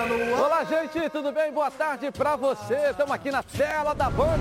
[0.00, 1.52] Olá, gente, tudo bem?
[1.52, 2.90] Boa tarde pra você.
[2.90, 4.38] Estamos aqui na tela da Band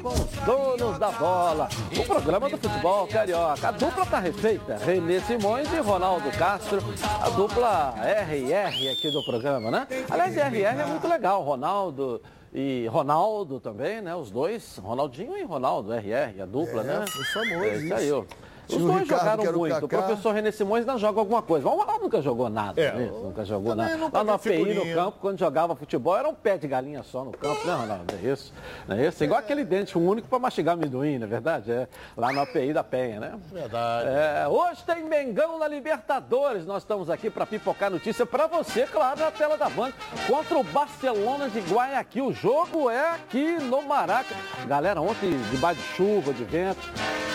[0.00, 1.68] com os donos da bola.
[1.98, 3.68] O programa do futebol carioca.
[3.68, 4.76] A dupla tá refeita.
[4.76, 6.80] Renê Simões e Ronaldo Castro.
[7.20, 9.88] A dupla R&R aqui do programa, né?
[10.08, 11.42] Aliás, R&R é muito legal.
[11.42, 12.22] Ronaldo
[12.52, 14.14] e Ronaldo também, né?
[14.14, 17.04] Os dois, Ronaldinho e Ronaldo, RR, a dupla, é, né?
[17.08, 18.24] Foi famoso é, isso aí.
[18.68, 19.84] Os dois Ricardo, jogaram muito.
[19.84, 21.68] O, professor René Simões não joga alguma coisa.
[21.68, 22.80] O Ronaldo nunca jogou nada.
[22.80, 23.10] É, né?
[23.12, 24.10] Nunca jogou nada.
[24.12, 27.32] Lá no API, no campo, quando jogava futebol, era um pé de galinha só no
[27.32, 28.14] campo, né, Ronaldo?
[28.14, 28.52] É isso.
[28.88, 29.22] Não é isso?
[29.22, 31.70] Igual aquele dente, único para mastigar amendoim, não é verdade?
[31.70, 31.88] É.
[32.16, 33.34] Lá no API da Penha, né?
[33.52, 34.08] Verdade.
[34.08, 36.66] É, hoje tem Mengão na Libertadores.
[36.66, 39.92] Nós estamos aqui para pipocar notícia para você, claro, na tela da Band,
[40.26, 42.26] contra o Barcelona de Guayaquil.
[42.26, 44.34] O jogo é aqui no Maraca.
[44.66, 46.80] Galera, ontem, debaixo de chuva, de vento,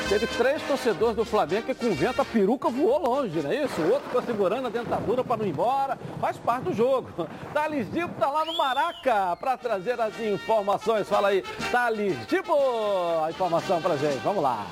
[0.08, 3.82] teve três torcedores do Flamengo que com vento a peruca voou longe, não é isso?
[3.82, 5.98] O outro ficou segurando a dentadura para não ir embora.
[6.22, 7.10] Faz parte do jogo.
[7.54, 11.10] Thales Dibo está lá no Maraca para trazer as informações.
[11.10, 12.54] Fala aí, Thales Dibo,
[13.24, 14.20] a informação para gente.
[14.20, 14.66] Vamos lá.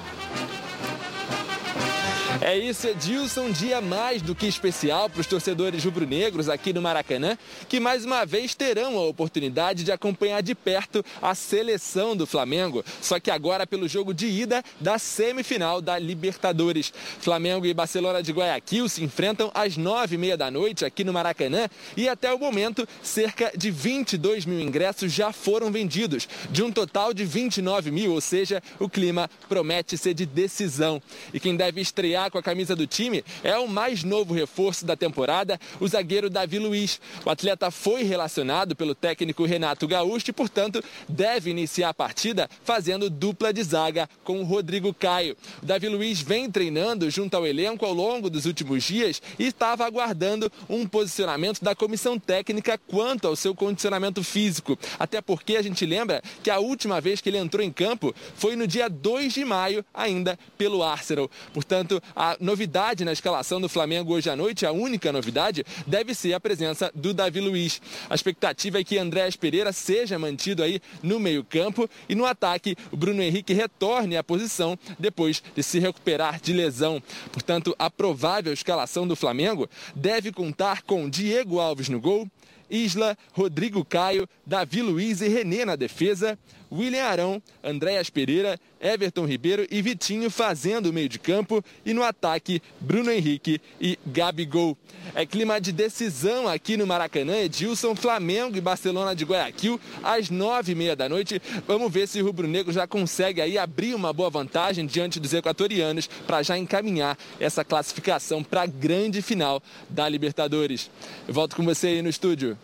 [2.39, 7.35] É isso, Edilson, dia mais do que especial para os torcedores rubro-negros aqui no Maracanã,
[7.67, 12.85] que mais uma vez terão a oportunidade de acompanhar de perto a seleção do Flamengo,
[13.01, 16.93] só que agora pelo jogo de ida da semifinal da Libertadores.
[17.19, 21.13] Flamengo e Barcelona de Guayaquil se enfrentam às nove e meia da noite aqui no
[21.13, 26.71] Maracanã e até o momento cerca de 22 mil ingressos já foram vendidos, de um
[26.71, 31.01] total de 29 mil, ou seja, o clima promete ser de decisão.
[31.33, 34.95] E quem deve estrear com a camisa do time é o mais novo reforço da
[34.95, 36.99] temporada, o zagueiro Davi Luiz.
[37.25, 43.09] O atleta foi relacionado pelo técnico Renato Gaúcho e, portanto, deve iniciar a partida fazendo
[43.09, 45.35] dupla de zaga com o Rodrigo Caio.
[45.61, 49.85] O Davi Luiz vem treinando junto ao elenco ao longo dos últimos dias e estava
[49.85, 54.77] aguardando um posicionamento da comissão técnica quanto ao seu condicionamento físico.
[54.99, 58.55] Até porque a gente lembra que a última vez que ele entrou em campo foi
[58.55, 61.29] no dia 2 de maio, ainda pelo Arsenal.
[61.53, 66.33] Portanto, a novidade na escalação do Flamengo hoje à noite, a única novidade, deve ser
[66.33, 67.79] a presença do Davi Luiz.
[68.09, 72.97] A expectativa é que Andréas Pereira seja mantido aí no meio-campo e no ataque o
[72.97, 77.01] Bruno Henrique retorne à posição depois de se recuperar de lesão.
[77.31, 82.27] Portanto, a provável escalação do Flamengo deve contar com Diego Alves no gol,
[82.69, 86.37] Isla, Rodrigo Caio, Davi Luiz e Renê na defesa,
[86.71, 92.03] William Arão, Andréas Pereira, Everton Ribeiro e Vitinho fazendo o meio de campo e no
[92.03, 94.77] ataque Bruno Henrique e Gabigol.
[95.15, 100.73] É clima de decisão aqui no Maracanã, Edilson, Flamengo e Barcelona de Guayaquil às nove
[100.73, 101.41] e meia da noite.
[101.67, 105.33] Vamos ver se o Rubro Negro já consegue aí abrir uma boa vantagem diante dos
[105.33, 110.89] equatorianos para já encaminhar essa classificação para a grande final da Libertadores.
[111.27, 112.57] Eu volto com você aí no estúdio.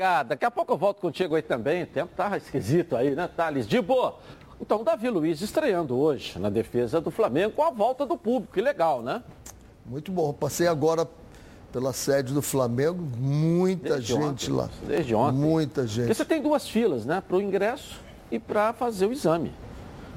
[0.00, 0.28] Obrigado.
[0.28, 1.82] Daqui a pouco eu volto contigo aí também.
[1.82, 3.68] O tempo tá esquisito aí, né, Thales?
[3.68, 4.18] De boa.
[4.58, 8.54] Então, Davi Luiz estreando hoje na defesa do Flamengo com a volta do público.
[8.54, 9.22] Que legal, né?
[9.84, 10.32] Muito bom.
[10.32, 11.06] Passei agora
[11.70, 14.70] pela sede do Flamengo, muita Desde gente ontem, lá.
[14.86, 15.38] Desde ontem.
[15.38, 16.06] Muita gente.
[16.06, 17.20] Porque você tem duas filas, né?
[17.20, 18.00] Para o ingresso
[18.30, 19.52] e para fazer o exame.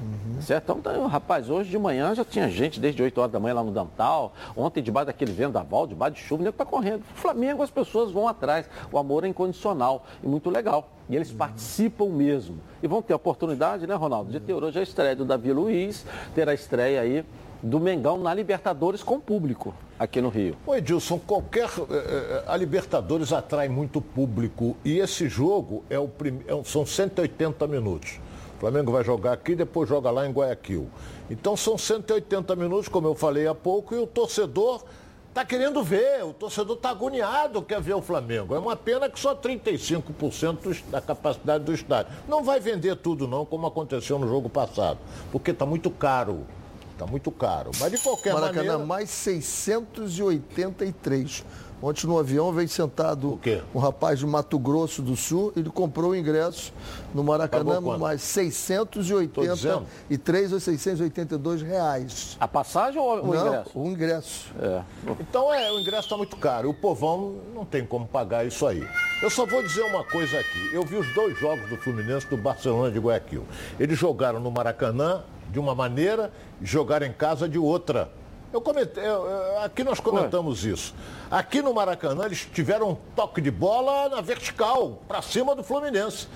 [0.00, 0.40] Uhum.
[0.42, 0.64] Certo?
[0.64, 3.62] Então, tá, rapaz, hoje de manhã já tinha gente desde 8 horas da manhã lá
[3.62, 4.32] no Dantal.
[4.56, 7.02] Ontem, debaixo daquele vendaval, debaixo de chuva, o nego tá correndo.
[7.14, 8.68] Flamengo, as pessoas vão atrás.
[8.90, 10.90] O amor é incondicional e muito legal.
[11.08, 11.36] E eles uhum.
[11.36, 12.58] participam mesmo.
[12.82, 16.04] E vão ter a oportunidade, né, Ronaldo, de ter hoje a estreia do Davi Luiz,
[16.34, 17.24] ter a estreia aí
[17.62, 20.56] do Mengão na Libertadores com público aqui no Rio.
[20.66, 21.64] Oi, Edilson, qualquer.
[21.64, 26.40] Eh, eh, a Libertadores atrai muito público e esse jogo é o prim...
[26.46, 28.18] É são 180 minutos.
[28.64, 30.88] O Flamengo vai jogar aqui, depois joga lá em Guayaquil.
[31.28, 34.82] Então são 180 minutos, como eu falei há pouco, e o torcedor
[35.28, 38.54] está querendo ver, o torcedor está agoniado, quer ver o Flamengo.
[38.54, 42.10] É uma pena que só 35% da capacidade do estádio.
[42.26, 44.98] Não vai vender tudo não, como aconteceu no jogo passado,
[45.30, 46.46] porque está muito caro.
[46.92, 47.70] Está muito caro.
[47.78, 48.86] Mas de qualquer Maracanã, maneira...
[48.86, 51.44] mais 683
[51.82, 53.38] Ontem no avião veio sentado
[53.74, 56.72] um rapaz de Mato Grosso do Sul, ele comprou o ingresso
[57.12, 62.36] no Maracanã mais 683 ou 682 reais.
[62.40, 63.70] A passagem ou o não, ingresso?
[63.74, 64.52] O ingresso.
[64.60, 64.82] É.
[65.20, 66.70] Então é, o ingresso está muito caro.
[66.70, 68.86] O povão não tem como pagar isso aí.
[69.22, 70.70] Eu só vou dizer uma coisa aqui.
[70.72, 73.44] Eu vi os dois jogos do Fluminense do Barcelona de Guayaquil.
[73.78, 78.10] Eles jogaram no Maracanã de uma maneira e jogaram em casa de outra.
[78.54, 80.70] Eu comentei, eu, aqui nós comentamos Ué.
[80.70, 80.94] isso.
[81.28, 86.28] Aqui no Maracanã eles tiveram um toque de bola na vertical, para cima do Fluminense.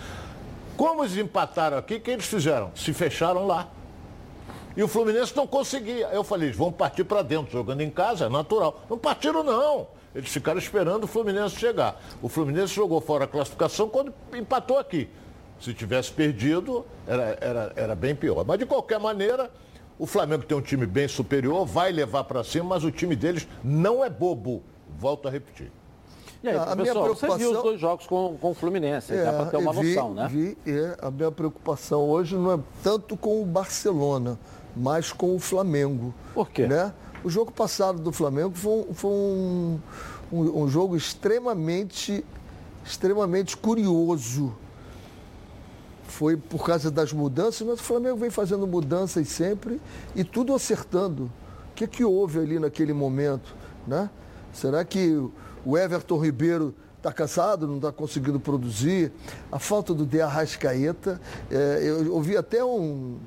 [0.76, 2.72] Como eles empataram aqui, o que eles fizeram?
[2.74, 3.68] Se fecharam lá.
[4.76, 6.08] E o Fluminense não conseguia.
[6.08, 8.80] Eu falei, eles vão partir para dentro, jogando em casa, é natural.
[8.90, 9.86] Não partiram, não.
[10.12, 12.02] Eles ficaram esperando o Fluminense chegar.
[12.20, 15.08] O Fluminense jogou fora a classificação quando empatou aqui.
[15.60, 18.44] Se tivesse perdido, era, era, era bem pior.
[18.44, 19.48] Mas de qualquer maneira,
[19.98, 23.48] o Flamengo tem um time bem superior, vai levar para cima, mas o time deles
[23.64, 24.62] não é bobo.
[24.98, 25.70] Volto a repetir.
[26.42, 27.30] E aí, a minha preocupação...
[27.30, 29.94] você viu os dois jogos com, com o Fluminense, é, dá para ter uma vi,
[29.94, 30.28] noção, né?
[30.30, 34.38] Vi, é, a minha preocupação hoje não é tanto com o Barcelona,
[34.76, 36.14] mas com o Flamengo.
[36.32, 36.68] Por quê?
[36.68, 36.92] Né?
[37.24, 39.80] O jogo passado do Flamengo foi, um, foi um,
[40.30, 42.24] um, um jogo extremamente,
[42.84, 44.54] extremamente curioso
[46.18, 49.80] foi por causa das mudanças, mas o Flamengo vem fazendo mudanças sempre
[50.16, 51.30] e tudo acertando.
[51.70, 53.54] O que, que houve ali naquele momento?
[53.86, 54.10] Né?
[54.52, 55.16] Será que
[55.64, 59.12] o Everton Ribeiro está cansado, não está conseguindo produzir?
[59.52, 61.20] A falta do De Arrascaeta.
[61.48, 63.18] É, eu ouvi até um,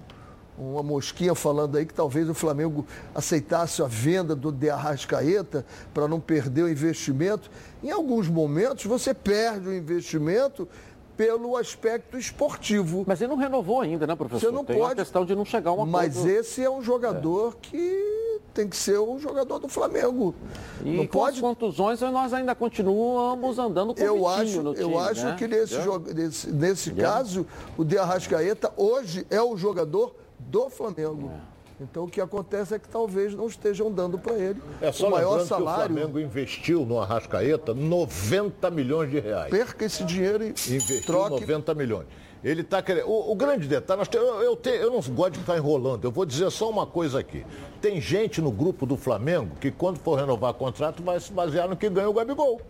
[0.57, 2.85] uma mosquinha falando aí que talvez o Flamengo
[3.15, 7.49] aceitasse a venda do De Arrascaeta para não perder o investimento.
[7.81, 10.67] Em alguns momentos você perde o investimento
[11.15, 13.03] pelo aspecto esportivo.
[13.07, 14.49] Mas ele não renovou ainda, né, professor?
[14.49, 14.95] Você não tem pode.
[14.95, 17.55] questão de não chegar a uma Mas esse é um jogador é.
[17.61, 20.35] que tem que ser o jogador do Flamengo.
[20.83, 21.35] E não com pode...
[21.35, 25.35] as contusões nós ainda continuamos andando com eu acho, no time, Eu acho né?
[25.37, 27.45] que nesse, jogo, nesse, nesse caso,
[27.77, 31.31] o De Arrascaeta hoje é o jogador do Flamengo.
[31.47, 31.50] É.
[31.81, 35.11] Então o que acontece é que talvez não estejam dando para ele é só o
[35.11, 35.95] maior salário.
[35.95, 39.49] Que o Flamengo investiu no Arrascaeta 90 milhões de reais.
[39.49, 41.41] Perca esse dinheiro e investiu troque...
[41.41, 42.07] 90 milhões.
[42.43, 43.07] Ele está querendo.
[43.07, 46.25] O, o, grande detalhe, eu, eu, te, eu, não gosto de ficar enrolando, eu vou
[46.25, 47.45] dizer só uma coisa aqui.
[47.79, 51.75] Tem gente no grupo do Flamengo que, quando for renovar contrato, vai se basear no
[51.75, 52.61] que ganha o Gabigol.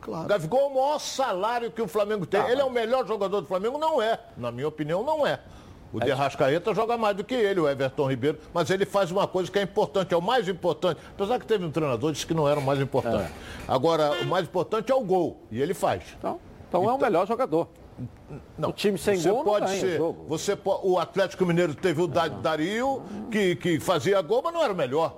[0.00, 0.24] Claro.
[0.24, 2.40] O Gabigol é o maior salário que o Flamengo tem.
[2.40, 3.78] Tá, ele é o melhor jogador do Flamengo?
[3.78, 4.18] Não é.
[4.36, 5.40] Na minha opinião, não é.
[5.96, 9.26] O De Rascaeta joga mais do que ele, o Everton Ribeiro, mas ele faz uma
[9.26, 11.00] coisa que é importante, é o mais importante.
[11.14, 13.30] Apesar que teve um treinador que disse que não era o mais importante.
[13.30, 13.30] É.
[13.66, 16.02] Agora, o mais importante é o gol, e ele faz.
[16.18, 16.38] Então,
[16.68, 17.68] então, então é o então- melhor jogador.
[18.58, 20.26] Não, o time sem você gol pode não ser, jogo.
[20.28, 24.74] Você pode, o Atlético Mineiro teve o Dario, que, que fazia gol, mas não era
[24.74, 25.16] o melhor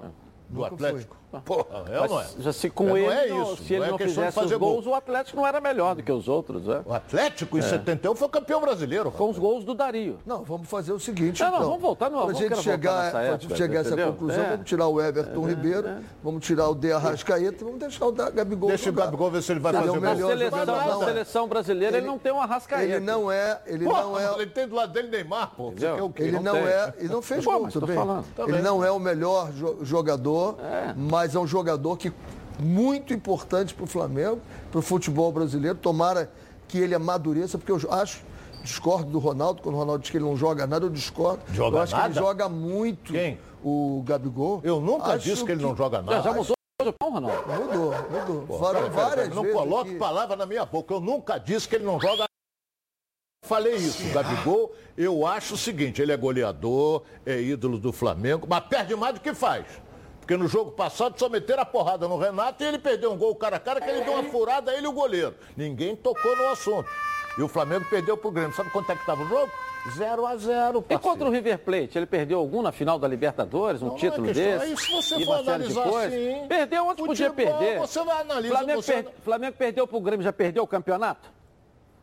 [0.49, 1.17] do Atlético.
[1.45, 2.27] Porra, é ou não é?
[2.39, 4.95] Já se com é, ele, é isso, se ele não, é fizesse os gols, gol.
[4.95, 6.67] o Atlético não era melhor do que os outros.
[6.67, 6.81] É?
[6.87, 7.65] O Atlético, em é.
[7.65, 9.11] 71, foi campeão brasileiro.
[9.11, 10.19] Com os gols do Dario.
[10.25, 11.61] Não, vamos fazer o seguinte, não, então.
[11.61, 14.51] Não, vamos voltar no Para a gente chegar, época, chegar a essa conclusão, é.
[14.51, 15.89] vamos tirar o Everton é, Ribeiro,
[16.23, 19.61] vamos tirar o De Arrascaeta, vamos deixar o Gabigol Deixa o Gabigol ver se ele
[19.61, 20.35] vai fazer o melhor.
[20.67, 22.85] Na seleção brasileira, ele não tem um Arrascaeta.
[22.85, 23.61] Ele não é...
[23.67, 24.33] Ele não é...
[24.41, 25.75] Ele tem do lado dele Neymar, pô.
[26.17, 26.95] Ele não é...
[26.97, 27.99] Ele não fez gol, tudo bem.
[28.47, 29.51] Ele não é o melhor
[29.83, 30.57] jogador,
[30.97, 32.12] mas é um jogador que
[32.59, 35.76] muito importante para o Flamengo, para o futebol brasileiro.
[35.76, 36.31] Tomara
[36.67, 38.23] que ele amadureça, porque eu acho,
[38.62, 41.43] discordo do Ronaldo, quando o Ronaldo diz que ele não joga nada, eu discordo.
[41.53, 42.05] Joga eu acho nada?
[42.05, 43.38] que ele joga muito Quem?
[43.62, 44.61] o Gabigol.
[44.62, 46.23] Eu nunca acho disse que ele não joga nada.
[46.23, 46.55] Já, já mudou
[47.00, 47.49] não, Ronaldo?
[47.49, 48.47] Mudou, mudou.
[48.47, 49.99] Pô, várias, várias não coloque que...
[49.99, 50.94] palavra na minha boca.
[50.94, 52.29] Eu nunca disse que ele não joga
[53.49, 58.47] Falei isso, o Gabigol, eu acho o seguinte, ele é goleador, é ídolo do Flamengo,
[58.47, 59.64] mas perde mais do que faz.
[60.29, 63.35] Porque no jogo passado só meteram a porrada no Renato e ele perdeu um gol
[63.35, 65.35] cara a cara que ele deu uma furada a ele e o goleiro.
[65.57, 66.87] Ninguém tocou no assunto.
[67.39, 68.55] E o Flamengo perdeu pro Grêmio.
[68.55, 69.51] Sabe quanto é que estava o jogo?
[69.97, 73.81] 0 a 0 E contra o River Plate, ele perdeu algum na final da Libertadores,
[73.81, 74.64] um não, título não é desse?
[74.64, 77.79] Aí, se você for analisar assim, Perdeu onde podia perder.
[77.79, 78.57] Você vai analisar.
[78.59, 79.02] Flamengo, você...
[79.02, 79.12] per...
[79.23, 81.33] Flamengo perdeu pro Grêmio, já perdeu o campeonato?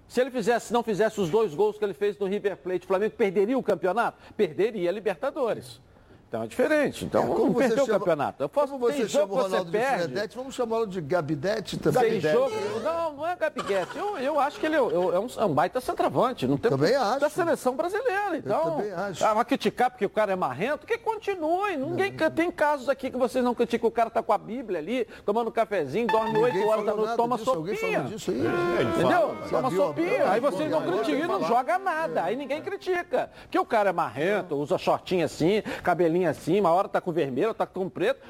[0.08, 2.88] Se ele fizesse, não fizesse os dois gols que ele fez no River Plate, o
[2.88, 4.18] Flamengo perderia o campeonato?
[4.36, 5.80] Perderia a Libertadores.
[6.27, 7.05] Então é diferente.
[7.05, 8.44] Então é, como perdeu chama, o campeonato.
[8.44, 12.20] Eu posso, como você chama o Ronaldo de Fredete, vamos chamá-lo de Gabidete também.
[12.20, 12.51] Tem jogo,
[12.84, 13.98] não, não é Gabidete.
[13.98, 16.48] Eu, eu acho que ele é, é, um, é um baita centroavante.
[16.48, 17.20] Não tem também acho.
[17.20, 18.38] Da seleção brasileira.
[18.38, 19.25] Então, eu também acho.
[19.25, 21.77] Ah, vai criticar porque o cara é marrento, que continue.
[21.77, 22.32] Ninguém não.
[22.32, 23.88] tem casos aqui que vocês não criticam.
[23.88, 27.15] O cara tá com a Bíblia ali, tomando um cafezinho, dorme oito horas da noite,
[27.15, 27.51] toma disso.
[27.53, 28.01] sopinha.
[28.01, 28.46] Disso aí.
[28.46, 29.38] É, Entendeu?
[29.50, 30.32] Toma sopinha.
[30.32, 32.24] Aí vocês não criticam, não joga nada.
[32.24, 33.29] Aí ninguém critica.
[33.44, 37.54] Porque o cara é marrento, usa shortinho assim, cabelinho assim, uma hora tá com vermelho,
[37.54, 38.22] tá com preto.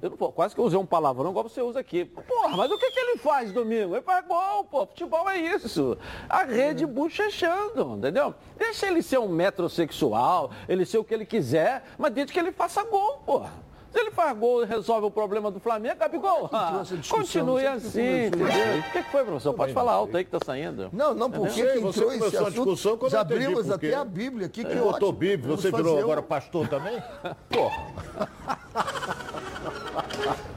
[0.00, 2.04] Eu não, quase que eu usei um palavrão igual você usa aqui.
[2.04, 3.94] Porra, mas o que, que ele faz domingo?
[3.94, 4.86] Ele faz gol, pô.
[4.86, 5.98] Futebol é isso.
[6.28, 8.34] A rede bochechando, entendeu?
[8.56, 12.52] Deixa ele ser um metrosexual, ele ser o que ele quiser, mas desde que ele
[12.52, 13.52] faça gol, porra.
[13.92, 18.46] Se ele faz gol e resolve o problema do Flamengo, Gabigol, ah, continue assim, entendeu?
[18.46, 19.54] O que, que foi, professor?
[19.54, 20.90] Pode falar alto aí que está saindo.
[20.92, 24.72] Não, não, porque que entrou esse assunto, discussão, já abrimos até a Bíblia aqui, que
[24.72, 24.76] é.
[24.76, 27.02] Botou Bíblia, você virou agora pastor também?
[27.48, 27.86] Porra.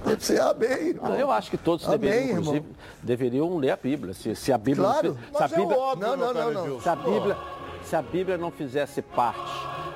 [0.06, 0.96] Deve ser amém.
[1.02, 2.66] Ah, eu acho que todos amém, deveriam, inclusive,
[3.02, 4.14] deveriam ler a Bíblia.
[4.14, 4.88] Se, se a Bíblia.
[4.88, 6.82] Claro, não, se a Bíblia, é óbvio, não, não, não, não.
[6.82, 7.38] Se a Bíblia,
[7.84, 9.52] se a Bíblia não fizesse parte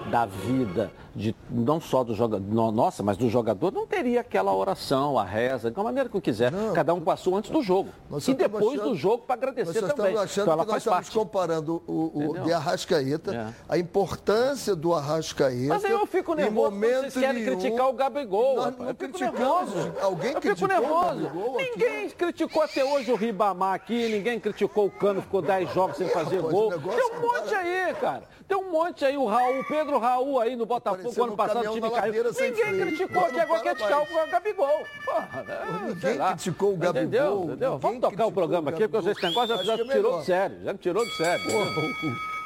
[0.10, 5.18] da vida de não só do jogador, nossa, mas do jogador, não teria aquela oração,
[5.18, 6.52] a reza, de uma maneira que quiser.
[6.52, 7.90] Não, Cada um passou antes do jogo.
[8.28, 10.18] E depois achando, do jogo para agradecer nós também.
[10.18, 11.18] Achando então, que nós estamos parte.
[11.18, 13.54] comparando o, o de Arrascaeta, é.
[13.70, 15.70] a importância do Arrascaeta.
[15.70, 18.56] Mas aí eu fico nervoso momento vocês querem nenhum, criticar o Gabigol.
[18.56, 19.94] Nós não eu fico nervoso.
[20.02, 21.32] Alguém eu fico nervoso.
[21.58, 22.16] ninguém aqui?
[22.16, 26.42] criticou até hoje o Ribamar aqui, ninguém criticou o Cano, ficou 10 jogos sem fazer
[26.42, 26.72] gol.
[26.72, 28.24] Tem um monte aí, cara.
[28.48, 31.92] Tem um monte aí, o Raul, Pedro Raul aí no Botafogo, ano passado o time
[31.92, 32.24] caiu.
[32.24, 34.84] Ninguém criticou aqui, agora quer criticar o Gabigol.
[35.06, 35.60] Porra, né?
[35.88, 37.04] Ninguém criticou o Gabigol.
[37.04, 37.44] Entendeu?
[37.46, 37.78] Entendeu?
[37.80, 40.64] Vamos tocar o programa aqui, porque esse negócio já, já é tirou de sério.
[40.64, 41.46] Já me tirou de sério.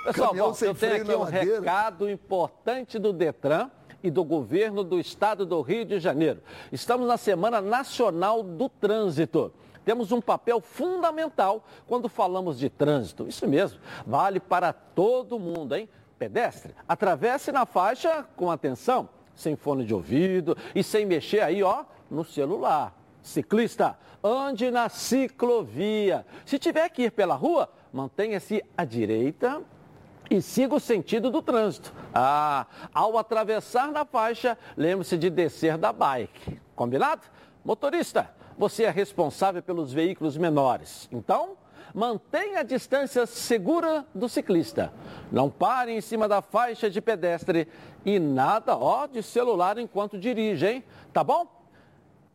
[0.05, 3.69] Pessoal, bom, eu tenho aqui um recado importante do Detran
[4.01, 6.41] e do governo do estado do Rio de Janeiro.
[6.71, 9.51] Estamos na Semana Nacional do Trânsito.
[9.83, 13.27] Temos um papel fundamental quando falamos de trânsito.
[13.27, 15.89] Isso mesmo, vale para todo mundo, hein?
[16.19, 21.85] Pedestre, atravesse na faixa com atenção, sem fone de ouvido e sem mexer aí, ó,
[22.11, 22.93] no celular.
[23.23, 26.25] Ciclista, ande na ciclovia.
[26.45, 29.61] Se tiver que ir pela rua, mantenha-se à direita
[30.29, 31.93] e siga o sentido do trânsito.
[32.13, 36.59] Ah, ao atravessar na faixa, lembre-se de descer da bike.
[36.75, 37.21] Combinado?
[37.63, 41.07] Motorista, você é responsável pelos veículos menores.
[41.11, 41.57] Então,
[41.93, 44.93] mantenha a distância segura do ciclista.
[45.31, 47.67] Não pare em cima da faixa de pedestre
[48.05, 50.83] e nada, ó, de celular enquanto dirige, hein?
[51.13, 51.47] Tá bom?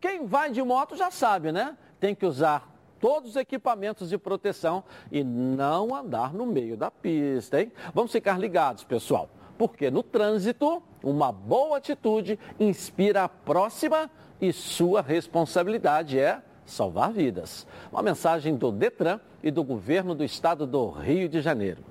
[0.00, 1.76] Quem vai de moto já sabe, né?
[1.98, 2.70] Tem que usar
[3.00, 7.72] todos os equipamentos de proteção e não andar no meio da pista, hein?
[7.94, 15.02] Vamos ficar ligados, pessoal, porque no trânsito, uma boa atitude inspira a próxima e sua
[15.02, 17.66] responsabilidade é salvar vidas.
[17.92, 21.82] Uma mensagem do Detran e do governo do estado do Rio de Janeiro.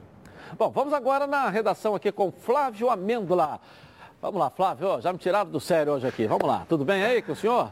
[0.57, 3.59] Bom, vamos agora na redação aqui com Flávio Amêndola.
[4.21, 6.25] Vamos lá, Flávio, já me tiraram do sério hoje aqui.
[6.27, 7.71] Vamos lá, tudo bem aí com o senhor?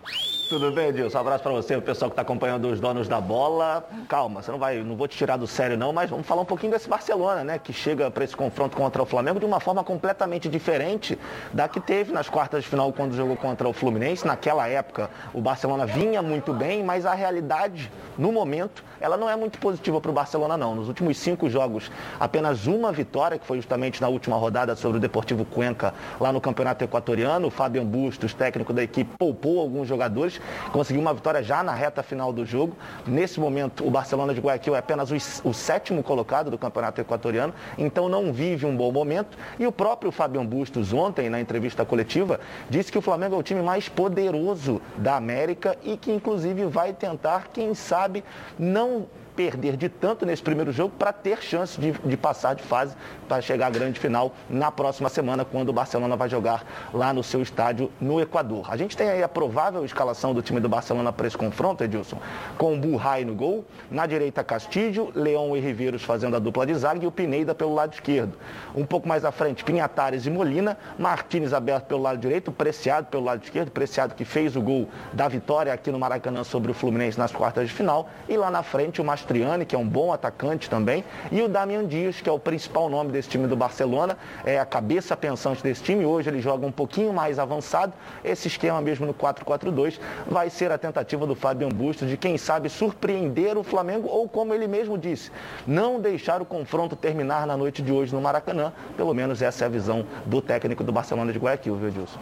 [0.52, 1.18] Tudo bem, Edilson?
[1.18, 3.88] Um abraço para você, o pessoal que está acompanhando os donos da bola.
[4.10, 6.46] Calma, você não vai, não vou te tirar do sério não, mas vamos falar um
[6.46, 7.58] pouquinho desse Barcelona, né?
[7.58, 11.18] Que chega para esse confronto contra o Flamengo de uma forma completamente diferente
[11.54, 14.28] da que teve nas quartas de final quando jogou contra o Fluminense.
[14.28, 19.38] Naquela época, o Barcelona vinha muito bem, mas a realidade, no momento, ela não é
[19.38, 20.76] muito positiva para o Barcelona não.
[20.76, 21.90] Nos últimos cinco jogos,
[22.20, 26.42] apenas uma vitória, que foi justamente na última rodada sobre o Deportivo Cuenca, lá no
[26.42, 27.48] Campeonato Equatoriano.
[27.48, 30.41] O Fabian Bustos, técnico da equipe, poupou alguns jogadores
[30.72, 32.76] conseguiu uma vitória já na reta final do jogo.
[33.06, 37.54] Nesse momento, o Barcelona de Guayaquil é apenas o, o sétimo colocado do campeonato equatoriano,
[37.78, 39.38] então não vive um bom momento.
[39.60, 43.44] E o próprio Fabian Bustos, ontem, na entrevista coletiva, disse que o Flamengo é o
[43.44, 48.24] time mais poderoso da América e que, inclusive, vai tentar, quem sabe,
[48.58, 49.08] não
[49.42, 52.96] perder de tanto nesse primeiro jogo para ter chance de, de, passar de fase
[53.28, 57.24] para chegar à grande final na próxima semana, quando o Barcelona vai jogar lá no
[57.24, 58.72] seu estádio no Equador.
[58.72, 62.20] A gente tem aí a provável escalação do time do Barcelona para esse confronto, Edilson,
[62.56, 66.76] com o Burray no gol, na direita Castilho, Leão e Riveiros fazendo a dupla de
[66.76, 68.38] zaga e o Pineda pelo lado esquerdo.
[68.76, 73.24] Um pouco mais à frente, Pinhatares e Molina, Martins aberto pelo lado direito, Preciado pelo
[73.24, 77.18] lado esquerdo, Preciado que fez o gol da vitória aqui no Maracanã sobre o Fluminense
[77.18, 80.70] nas quartas de final, e lá na frente o Mastriani, que é um bom atacante
[80.70, 84.60] também, e o Damian Dias, que é o principal nome desse time do Barcelona, é
[84.60, 86.06] a cabeça pensante desse time.
[86.06, 87.94] Hoje ele joga um pouquinho mais avançado.
[88.24, 92.70] Esse esquema mesmo no 4-4-2 vai ser a tentativa do Fabian Bustos de, quem sabe,
[92.70, 95.32] surpreender o Flamengo ou, como ele mesmo disse,
[95.66, 98.74] não deixar o confronto terminar na noite de hoje no Maracanã.
[98.98, 102.20] Pelo menos essa é a visão do técnico do Barcelona de Guayaquil, viu, Edilson?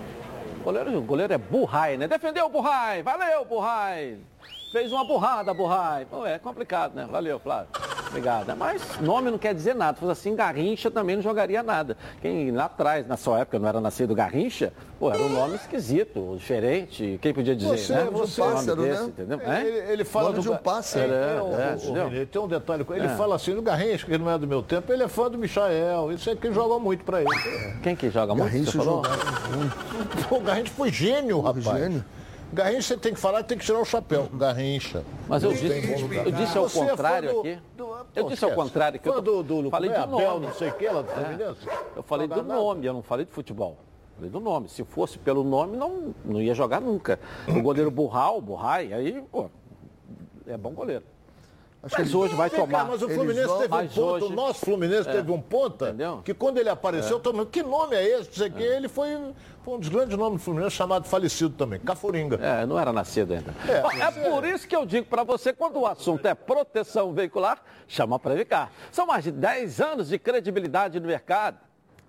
[0.62, 2.08] O goleiro, o goleiro é Burrai, né?
[2.08, 3.01] Defendeu o Burrai.
[3.01, 4.18] Valeu, Burrai.
[4.72, 6.06] Fez uma burrada, Burrai.
[6.06, 7.08] Pô, é complicado, né?
[7.10, 7.70] Valeu, Flávio.
[8.08, 8.56] Obrigado.
[8.56, 9.96] Mas nome não quer dizer nada.
[9.96, 11.98] Se fosse assim, Garrincha também não jogaria nada.
[12.22, 16.36] Quem lá atrás, na sua época, não era nascido Garrincha, pô, era um nome esquisito,
[16.38, 17.18] diferente.
[17.20, 18.08] Quem podia dizer, você, né?
[18.12, 19.08] Você, um pássaro, desse, né?
[19.08, 19.40] Entendeu?
[19.42, 21.14] Ele, ele fala de um pássaro.
[21.14, 22.86] É, é, é, tem um detalhe.
[22.92, 23.10] Ele é.
[23.10, 26.12] fala assim, do Garrincha, que não é do meu tempo, ele é fã do Michael.
[26.12, 27.30] Isso é que jogou muito pra ele.
[27.82, 28.52] Quem que joga muito?
[28.52, 29.04] Garrincha jogou.
[30.30, 31.64] O Garrincha foi gênio, rapaz.
[31.64, 32.06] Gênio.
[32.51, 34.27] Garrincha você tem que falar, tem que tirar o chapéu.
[34.34, 35.03] Garrincha.
[35.27, 35.65] Mas eu disse,
[36.25, 37.60] eu disse ao é contrário do, aqui.
[37.77, 40.48] Do, eu disse ao contrário que eu do, do, falei do nome.
[40.48, 41.56] não sei o que, lá do é,
[41.96, 43.77] Eu falei do nome, eu não falei de futebol.
[44.15, 44.68] Falei do nome.
[44.68, 47.20] Se fosse pelo nome, não, não ia jogar nunca.
[47.48, 49.50] O goleiro Burral, Burrai, aí, pô,
[50.48, 51.03] é bom goleiro.
[51.81, 52.86] Acho que eles hoje vai tomar.
[52.86, 53.59] Mas o Fluminense vão...
[53.59, 54.25] teve um ponto, hoje...
[54.25, 55.12] o nosso Fluminense é.
[55.13, 56.21] teve um ponta, Entendeu?
[56.25, 57.19] que quando ele apareceu, é.
[57.21, 58.43] todo que nome é esse?
[58.43, 58.62] É.
[58.62, 59.17] Ele foi,
[59.63, 62.36] foi, um dos grandes nomes do Fluminense, chamado falecido também, Cafuringa.
[62.36, 63.55] É, não era nascido ainda.
[63.65, 67.62] É, é por isso que eu digo para você, quando o assunto é proteção veicular,
[67.88, 68.69] chama para cá.
[68.91, 71.59] São mais de 10 anos de credibilidade no mercado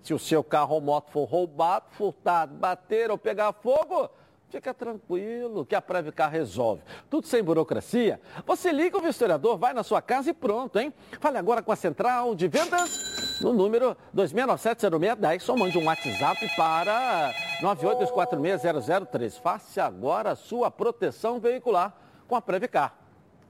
[0.03, 4.09] Se o seu carro ou moto for roubado, furtado, bater ou pegar fogo,
[4.51, 6.81] Fica tranquilo que a Previcar resolve.
[7.09, 8.19] Tudo sem burocracia.
[8.45, 10.93] Você liga o vistoriador, vai na sua casa e pronto, hein?
[11.21, 17.33] Fale agora com a Central de Vendas no número 26970610 ou mande um WhatsApp para
[17.61, 19.39] 982460003.
[19.39, 21.95] Faça agora a sua proteção veicular
[22.27, 22.93] com a Previcar.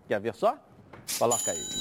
[0.08, 0.56] Quer ver só?
[1.18, 1.81] Coloca aí.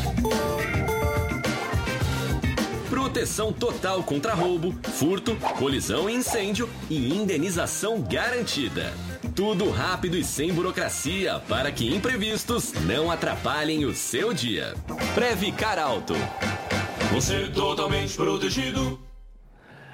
[3.11, 8.93] Proteção total contra roubo, furto, colisão e incêndio e indenização garantida.
[9.35, 14.75] Tudo rápido e sem burocracia para que imprevistos não atrapalhem o seu dia.
[15.13, 16.13] Previcar Alto.
[17.11, 18.97] Você totalmente protegido.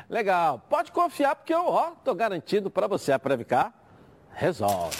[0.08, 0.64] Legal.
[0.70, 3.12] Pode confiar porque eu, ó, tô garantido para você.
[3.12, 3.74] A Previcar
[4.32, 4.96] resolve.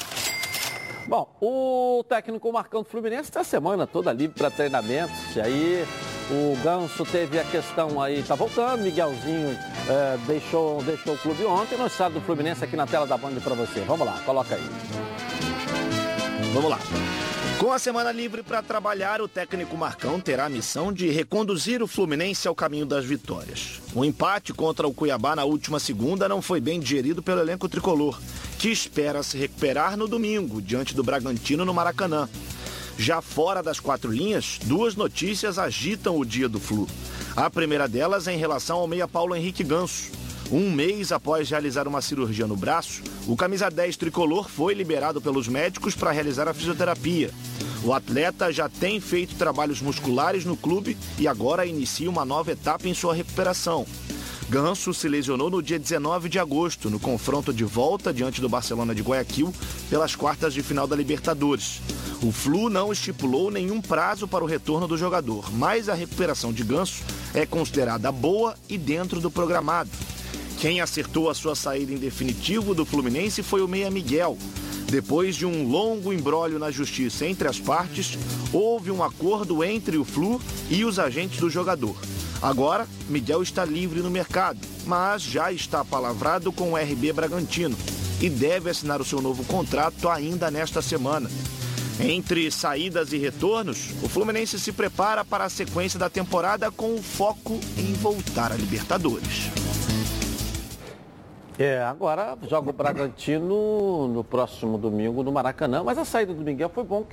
[1.08, 5.36] Bom, o técnico Marcão do Fluminense está a semana toda livre para treinamentos.
[5.36, 5.86] E aí
[6.30, 9.58] o Ganso teve a questão aí, tá voltando, Miguelzinho
[9.88, 11.78] é, deixou, deixou o clube ontem.
[11.78, 13.82] Nós sabe do Fluminense aqui na tela da Band para você.
[13.82, 14.64] Vamos lá, coloca aí.
[16.54, 16.80] Vamos lá.
[17.60, 21.88] Com a semana livre para trabalhar, o técnico Marcão terá a missão de reconduzir o
[21.88, 23.82] Fluminense ao caminho das vitórias.
[23.96, 28.20] O empate contra o Cuiabá na última segunda não foi bem digerido pelo elenco tricolor,
[28.60, 32.30] que espera se recuperar no domingo, diante do Bragantino no Maracanã.
[32.98, 36.88] Já fora das quatro linhas, duas notícias agitam o dia do Flu.
[37.36, 40.12] A primeira delas é em relação ao meia Paulo Henrique Ganso.
[40.52, 45.48] Um mês após realizar uma cirurgia no braço, o camisa 10 tricolor foi liberado pelos
[45.48, 47.30] médicos para realizar a fisioterapia.
[47.84, 52.88] O atleta já tem feito trabalhos musculares no clube e agora inicia uma nova etapa
[52.88, 53.86] em sua recuperação.
[54.50, 58.96] Ganso se lesionou no dia 19 de agosto, no confronto de volta diante do Barcelona
[58.96, 59.54] de Guayaquil
[59.90, 61.82] pelas quartas de final da Libertadores.
[62.24, 66.64] O Flu não estipulou nenhum prazo para o retorno do jogador, mas a recuperação de
[66.64, 69.90] Ganso é considerada boa e dentro do programado.
[70.60, 74.38] Quem acertou a sua saída em definitivo do Fluminense foi o Meia Miguel.
[74.90, 78.18] Depois de um longo embrólio na justiça entre as partes,
[78.54, 81.98] houve um acordo entre o Flu e os agentes do jogador.
[82.42, 87.76] Agora, Miguel está livre no mercado, mas já está palavrado com o RB Bragantino
[88.22, 91.30] e deve assinar o seu novo contrato ainda nesta semana.
[92.00, 97.02] Entre saídas e retornos, o Fluminense se prepara para a sequência da temporada com o
[97.02, 99.50] foco em voltar à Libertadores.
[101.60, 106.70] É, agora joga o Bragantino no próximo domingo no Maracanã, mas a saída do Miguel
[106.70, 107.04] foi bom.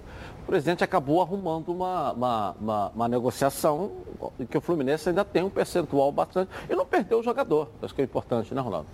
[0.45, 3.93] O presidente acabou arrumando uma, uma, uma, uma negociação
[4.39, 6.51] em que o Fluminense ainda tem um percentual bastante.
[6.69, 8.87] E não perdeu o jogador, acho que é importante, né, Ronaldo?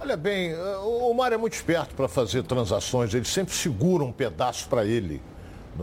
[0.00, 0.54] Olha bem,
[0.84, 5.20] o Mário é muito esperto para fazer transações, ele sempre segura um pedaço para ele.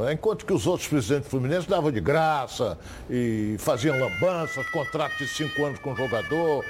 [0.07, 0.13] É?
[0.13, 2.77] Enquanto que os outros presidentes fluminenses davam de graça
[3.09, 6.63] e faziam lambanças, contratos de cinco anos com o jogador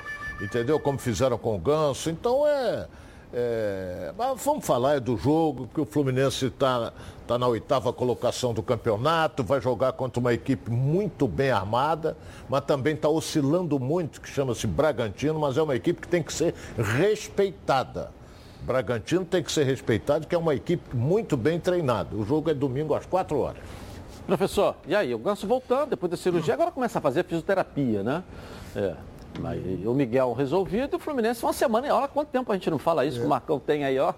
[0.44, 0.80] entendeu?
[0.80, 2.10] Como fizeram com o Ganso.
[2.10, 2.88] Então é.
[3.34, 4.14] É...
[4.38, 6.92] Vamos falar do jogo, que o Fluminense está
[7.26, 12.18] tá na oitava colocação do campeonato, vai jogar contra uma equipe muito bem armada,
[12.50, 16.34] mas também está oscilando muito, que chama-se Bragantino, mas é uma equipe que tem que
[16.34, 18.12] ser respeitada.
[18.64, 22.16] Bragantino tem que ser respeitado, que é uma equipe muito bem treinada.
[22.16, 23.64] O jogo é domingo às quatro horas.
[24.28, 25.14] Professor, e aí?
[25.16, 28.24] O Ganso voltando depois da cirurgia, agora começa a fazer fisioterapia, né?
[28.76, 28.96] É.
[29.40, 31.88] Mas o Miguel resolvido e o Fluminense uma semana.
[31.88, 33.20] E olha quanto tempo a gente não fala isso, é.
[33.22, 34.14] que o Marcão tem aí, ó.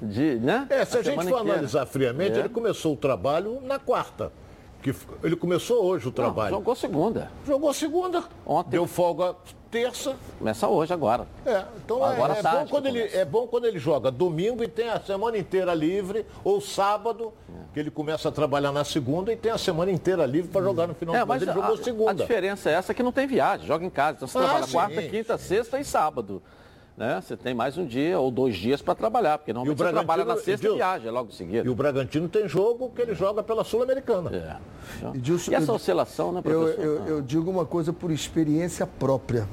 [0.00, 0.66] De, né?
[0.70, 2.40] É, se a, a gente for analisar friamente, é.
[2.40, 4.32] ele começou o trabalho na quarta.
[4.86, 4.94] Que
[5.24, 6.52] ele começou hoje o trabalho.
[6.52, 7.30] Não, jogou segunda.
[7.44, 8.22] Jogou segunda.
[8.46, 8.70] Ontem.
[8.70, 9.34] Deu folga
[9.68, 10.14] terça.
[10.38, 11.26] Começa hoje agora.
[11.44, 14.68] É, então agora é, é bom quando ele, é bom quando ele joga domingo e
[14.68, 17.52] tem a semana inteira livre, ou sábado, é.
[17.74, 20.86] que ele começa a trabalhar na segunda e tem a semana inteira livre para jogar
[20.86, 22.10] no final é, do mas ele a, jogou segunda.
[22.12, 24.18] A diferença é essa que não tem viagem, joga em casa.
[24.18, 24.72] Então você ah, trabalha sim.
[24.72, 26.40] quarta, quinta, sexta e sábado.
[26.96, 27.20] Né?
[27.20, 30.36] Você tem mais um dia ou dois dias para trabalhar, porque normalmente você trabalha na
[30.36, 31.66] sexta e viaja logo em seguida.
[31.66, 34.30] E o Bragantino tem jogo que ele joga pela Sul-Americana.
[34.34, 34.56] É.
[35.14, 36.82] E, e, essa oscilação, né, professor?
[36.82, 39.46] Eu, eu, eu digo uma coisa por experiência própria.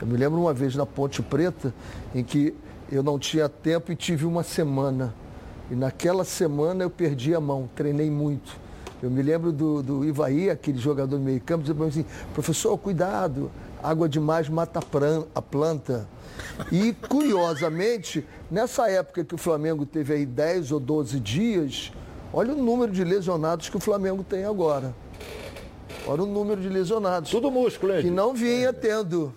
[0.00, 1.72] Eu me lembro uma vez na Ponte Preta
[2.12, 2.52] em que
[2.90, 5.14] eu não tinha tempo e tive uma semana.
[5.70, 8.58] E naquela semana eu perdi a mão, treinei muito.
[9.00, 13.50] Eu me lembro do, do Ivaí, aquele jogador do meio campo, dizendo assim, professor, cuidado,
[13.82, 14.80] água demais mata
[15.34, 16.08] a planta.
[16.70, 21.92] E, curiosamente, nessa época que o Flamengo teve aí 10 ou 12 dias,
[22.32, 24.94] olha o número de lesionados que o Flamengo tem agora.
[26.06, 27.30] Olha o número de lesionados.
[27.30, 28.02] Tudo músculo, hein?
[28.02, 29.34] Que não vinha tendo.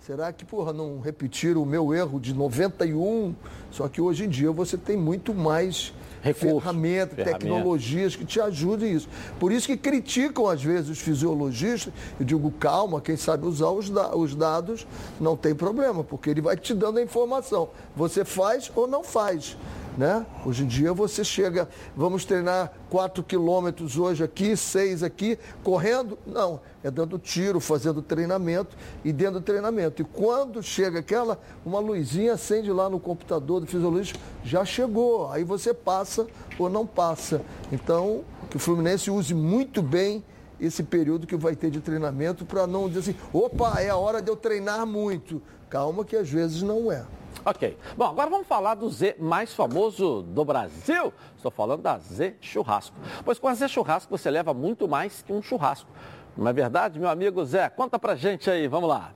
[0.00, 3.34] Será que, porra, não repetiram o meu erro de 91?
[3.70, 8.40] Só que hoje em dia você tem muito mais Recurso, ferramenta, ferramenta, tecnologias que te
[8.40, 9.08] ajudem isso.
[9.40, 11.92] Por isso que criticam, às vezes, os fisiologistas.
[12.18, 14.86] Eu digo, calma, quem sabe usar os, da os dados
[15.20, 17.70] não tem problema, porque ele vai te dando a informação.
[17.96, 19.56] Você faz ou não faz.
[19.96, 20.24] Né?
[20.46, 26.18] Hoje em dia você chega, vamos treinar 4 quilômetros hoje aqui, 6 aqui, correndo?
[26.26, 28.74] Não, é dando tiro, fazendo treinamento
[29.04, 30.00] e dentro do treinamento.
[30.00, 35.30] E quando chega aquela, uma luzinha acende lá no computador do fisiologista, já chegou.
[35.30, 36.26] Aí você passa
[36.58, 37.42] ou não passa.
[37.70, 40.24] Então, que o Fluminense use muito bem
[40.58, 44.22] esse período que vai ter de treinamento para não dizer assim, opa, é a hora
[44.22, 45.42] de eu treinar muito.
[45.68, 47.04] Calma que às vezes não é.
[47.44, 47.76] Ok.
[47.96, 51.12] Bom, agora vamos falar do Z mais famoso do Brasil.
[51.36, 52.96] Estou falando da Z Churrasco.
[53.24, 55.90] Pois com a Z Churrasco você leva muito mais que um churrasco.
[56.36, 57.68] Não é verdade, meu amigo Zé?
[57.68, 59.12] Conta pra gente aí, vamos lá.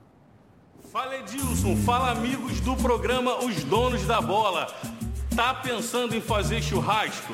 [0.91, 4.67] Fala Edilson, fala amigos do programa Os Donos da Bola.
[5.35, 7.33] Tá pensando em fazer churrasco?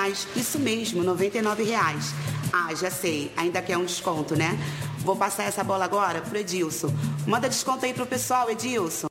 [0.01, 0.27] reais.
[0.35, 2.13] Isso mesmo, 99 reais.
[2.51, 4.57] Ah, já sei, ainda quer um desconto, né?
[4.99, 6.89] Vou passar essa bola agora pro Edilson.
[7.27, 9.07] Manda desconto aí pro pessoal, Edilson.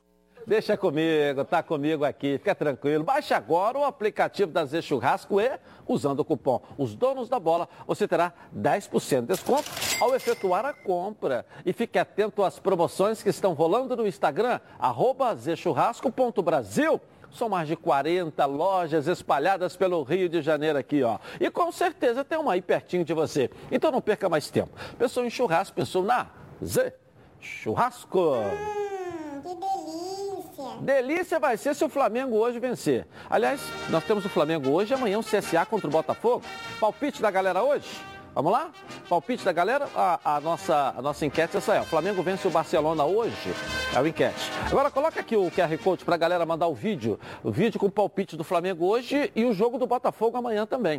[0.46, 3.05] Deixa comigo, tá comigo aqui, fica tranquilo.
[3.05, 5.48] Baixe agora o aplicativo da Z Churrasco e,
[5.87, 10.72] usando o cupom Os Donos da Bola, você terá 10% de desconto ao efetuar a
[10.72, 11.46] compra.
[11.64, 17.00] E fique atento às promoções que estão rolando no Instagram, arroba zchurrasco.brasil.
[17.32, 21.18] São mais de 40 lojas espalhadas pelo Rio de Janeiro aqui, ó.
[21.38, 23.50] E com certeza tem uma aí pertinho de você.
[23.70, 24.70] Então não perca mais tempo.
[24.98, 26.26] Pensou em churrasco, pensou na
[26.64, 26.92] Z
[27.40, 28.34] Churrasco.
[28.34, 30.80] Hum, que delícia.
[30.82, 33.06] Delícia vai ser se o Flamengo hoje vencer.
[33.28, 36.42] Aliás, nós temos o Flamengo hoje e amanhã o CSA contra o Botafogo.
[36.78, 37.88] Palpite da galera hoje?
[38.34, 38.70] Vamos lá?
[39.08, 39.88] Palpite da galera?
[39.94, 41.80] A, a, nossa, a nossa enquete é essa aí.
[41.80, 43.54] O Flamengo vence o Barcelona hoje.
[43.94, 44.50] É o enquete.
[44.66, 47.18] Agora coloca aqui o QR Code para a galera mandar o vídeo.
[47.42, 50.96] O vídeo com o palpite do Flamengo hoje e o jogo do Botafogo amanhã também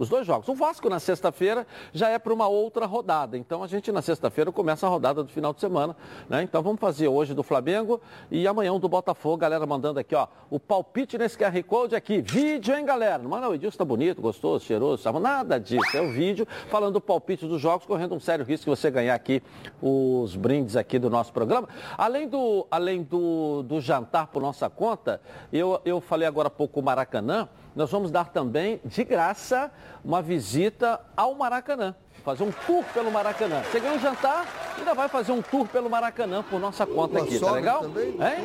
[0.00, 0.48] os dois jogos.
[0.48, 3.36] O Vasco na sexta-feira já é para uma outra rodada.
[3.36, 5.94] Então a gente na sexta-feira começa a rodada do final de semana.
[6.28, 6.42] Né?
[6.42, 9.36] Então vamos fazer hoje do Flamengo e amanhã do Botafogo.
[9.36, 12.22] Galera mandando aqui, ó, o palpite nesse QR Code aqui.
[12.22, 13.22] Vídeo, hein, galera?
[13.22, 15.20] Não, o Edilson tá bonito, gostoso, cheiroso, sabe?
[15.20, 15.94] nada disso.
[15.94, 19.14] É o vídeo falando do palpite dos jogos, correndo um sério risco de você ganhar
[19.14, 19.42] aqui
[19.82, 21.68] os brindes aqui do nosso programa.
[21.98, 25.20] Além do, além do, do jantar por nossa conta,
[25.52, 29.70] eu, eu falei agora há pouco o Maracanã nós vamos dar também, de graça,
[30.04, 31.94] uma visita ao Maracanã.
[32.24, 33.62] Fazer um tour pelo Maracanã.
[33.62, 34.46] Você ganha um jantar,
[34.78, 37.80] ainda vai fazer um tour pelo Maracanã por nossa conta aqui, tá legal?
[37.82, 38.44] Também, hein?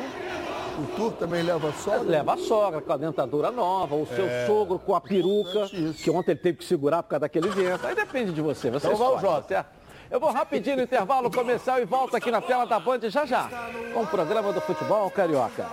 [0.78, 2.02] O tour também leva a sogra?
[2.02, 4.46] Leva a sogra com a dentadura nova, o seu é...
[4.46, 7.86] sogro com a peruca, que ontem ele teve que segurar por causa daquele vento.
[7.86, 8.70] Aí depende de você.
[8.70, 9.48] Você então vamos, Jota.
[9.48, 9.75] Certo?
[10.10, 13.48] Eu vou rapidinho no intervalo comercial e volto aqui na tela da Band já já,
[13.92, 15.66] com o programa do futebol carioca.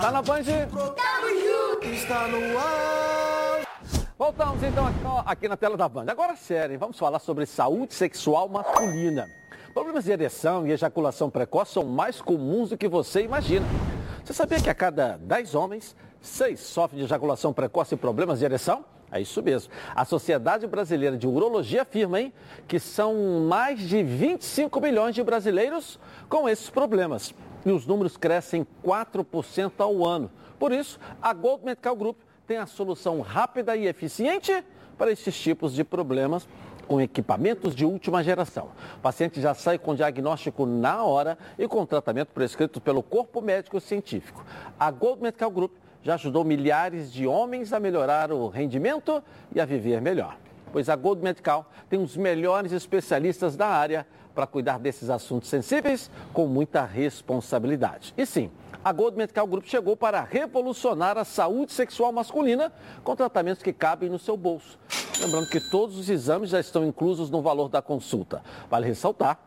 [0.00, 0.40] Tá na Band?
[1.82, 3.66] Está no ar!
[4.18, 4.90] Voltamos então
[5.26, 6.06] aqui na tela da Band.
[6.08, 9.28] Agora sério, vamos falar sobre saúde sexual masculina.
[9.74, 13.66] Problemas de ereção e ejaculação precoce são mais comuns do que você imagina.
[14.24, 18.46] Você sabia que a cada 10 homens, 6 sofrem de ejaculação precoce e problemas de
[18.46, 18.82] ereção?
[19.16, 19.72] É isso mesmo.
[19.94, 22.32] A Sociedade Brasileira de Urologia afirma, hein,
[22.68, 25.98] que são mais de 25 milhões de brasileiros
[26.28, 27.34] com esses problemas.
[27.64, 30.30] E os números crescem 4% ao ano.
[30.58, 34.64] Por isso, a Gold Medical Group tem a solução rápida e eficiente
[34.96, 36.48] para esses tipos de problemas
[36.86, 38.70] com equipamentos de última geração.
[38.96, 43.80] O paciente já sai com diagnóstico na hora e com tratamento prescrito pelo corpo médico
[43.80, 44.44] científico.
[44.78, 45.72] A Gold Medical Group
[46.06, 49.20] já ajudou milhares de homens a melhorar o rendimento
[49.52, 50.38] e a viver melhor.
[50.72, 56.08] Pois a Gold Medical tem os melhores especialistas da área para cuidar desses assuntos sensíveis
[56.32, 58.14] com muita responsabilidade.
[58.16, 58.52] E sim,
[58.84, 64.08] a Gold Medical Group chegou para revolucionar a saúde sexual masculina com tratamentos que cabem
[64.08, 64.78] no seu bolso.
[65.20, 68.44] Lembrando que todos os exames já estão inclusos no valor da consulta.
[68.70, 69.40] Vale ressaltar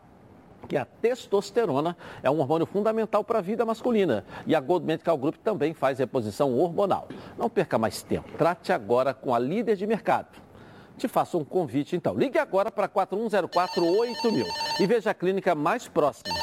[0.70, 4.24] que a testosterona é um hormônio fundamental para a vida masculina.
[4.46, 7.08] E a Gold Medical Group também faz reposição hormonal.
[7.36, 8.30] Não perca mais tempo.
[8.38, 10.28] Trate agora com a líder de mercado.
[10.96, 12.14] Te faço um convite, então.
[12.14, 14.46] Ligue agora para 41048000
[14.78, 16.38] e veja a clínica mais próxima.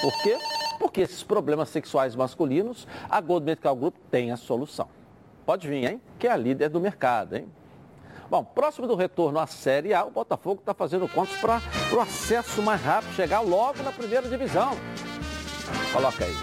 [0.00, 0.38] Por quê?
[0.78, 4.86] Porque esses problemas sexuais masculinos, a Gold Medical Group tem a solução.
[5.44, 6.00] Pode vir, hein?
[6.20, 7.48] Que é a líder do mercado, hein?
[8.30, 11.60] Bom, próximo do retorno à Série A, o Botafogo está fazendo contas para
[11.94, 14.72] o acesso mais rápido, chegar logo na primeira divisão.
[15.92, 16.34] Coloca aí.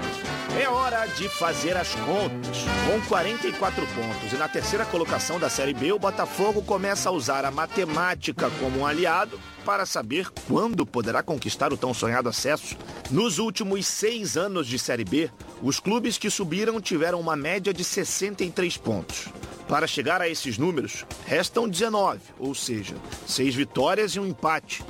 [0.59, 2.57] É hora de fazer as contas.
[2.85, 7.45] Com 44 pontos e na terceira colocação da Série B, o Botafogo começa a usar
[7.45, 12.75] a matemática como um aliado para saber quando poderá conquistar o tão sonhado acesso.
[13.11, 15.29] Nos últimos seis anos de Série B,
[15.61, 19.29] os clubes que subiram tiveram uma média de 63 pontos.
[19.67, 22.95] Para chegar a esses números, restam 19, ou seja,
[23.27, 24.83] seis vitórias e um empate.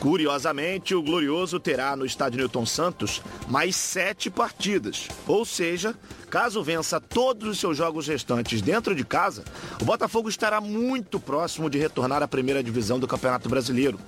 [0.00, 5.08] Curiosamente, o Glorioso terá no estádio Newton Santos mais sete partidas.
[5.26, 5.94] Ou seja,
[6.30, 9.44] caso vença todos os seus jogos restantes dentro de casa,
[9.80, 13.98] o Botafogo estará muito próximo de retornar à primeira divisão do Campeonato Brasileiro.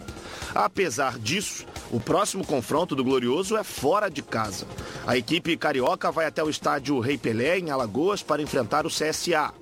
[0.54, 4.66] Apesar disso, o próximo confronto do Glorioso é fora de casa.
[5.06, 9.52] A equipe carioca vai até o estádio Rei Pelé, em Alagoas, para enfrentar o CSA.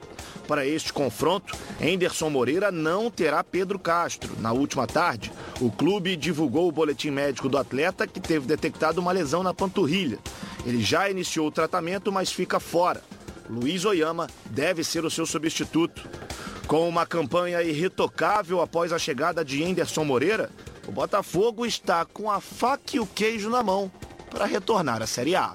[0.48, 4.34] Para este confronto, Henderson Moreira não terá Pedro Castro.
[4.40, 5.30] Na última tarde,
[5.60, 10.18] o clube divulgou o boletim médico do atleta que teve detectado uma lesão na panturrilha.
[10.64, 13.02] Ele já iniciou o tratamento, mas fica fora.
[13.46, 16.08] Luiz Oyama deve ser o seu substituto.
[16.66, 20.50] Com uma campanha irretocável após a chegada de Henderson Moreira,
[20.86, 23.92] o Botafogo está com a faca e o queijo na mão
[24.30, 25.54] para retornar à Série A.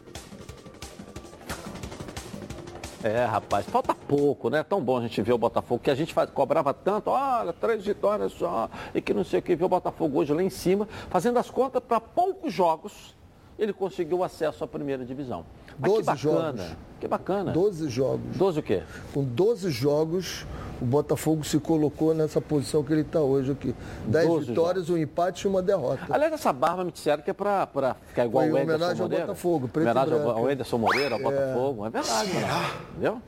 [3.04, 4.64] É, rapaz, falta pouco, né?
[4.64, 7.86] Tão bom a gente ver o Botafogo, que a gente faz, cobrava tanto, olha, três
[7.86, 10.88] vitórias só, e que não sei o que, ver o Botafogo hoje lá em cima,
[11.10, 13.14] fazendo as contas para poucos jogos,
[13.58, 15.46] ele conseguiu acesso à primeira divisão.
[15.80, 16.78] Mas 12 que bacana, jogos.
[17.00, 17.52] que bacana.
[17.52, 18.38] 12 jogos.
[18.38, 18.84] 12 o quê?
[19.14, 20.46] Com 12 jogos,
[20.82, 23.76] o Botafogo se colocou nessa posição que ele está hoje aqui.
[24.06, 26.06] 10 12 vitórias, um empate e uma derrota.
[26.10, 27.68] Aliás, essa barba me disseram que é para
[28.08, 29.26] ficar igual Foi o em Ederson homenagem ao Moreira.
[29.28, 31.86] Botafogo, preto homenagem ao, ao Ederson Moreira, ao Botafogo.
[31.86, 32.48] É verdade, mano.
[32.92, 33.22] Entendeu?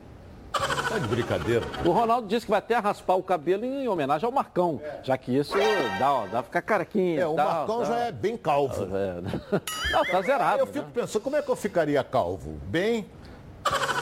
[0.88, 1.66] Tá de brincadeira.
[1.84, 5.36] O Ronaldo disse que vai até raspar o cabelo em homenagem ao Marcão, já que
[5.36, 5.52] isso
[5.98, 7.20] dá, ó, dá pra ficar carequinha.
[7.22, 7.84] É, o dá, Marcão dá.
[7.84, 8.88] já é bem calvo.
[8.96, 9.20] É.
[9.92, 10.60] Não, tá zerado.
[10.60, 12.52] Eu fico pensando, como é que eu ficaria calvo?
[12.68, 13.06] Bem.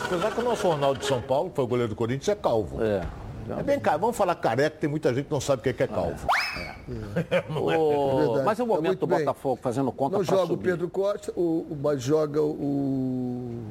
[0.05, 2.35] Apesar que o nosso Ronaldo de São Paulo, que foi o goleiro do Corinthians, é
[2.35, 2.83] calvo.
[2.83, 3.03] É.
[3.59, 4.01] É bem calvo.
[4.01, 6.27] Vamos falar careca, tem muita gente que não sabe o que é calvo.
[7.59, 8.45] Ô, verdade.
[8.45, 9.19] mas é o momento do bem.
[9.21, 10.71] Botafogo fazendo conta Não joga o subir.
[10.71, 13.63] Pedro Costa, o, o- mas joga o,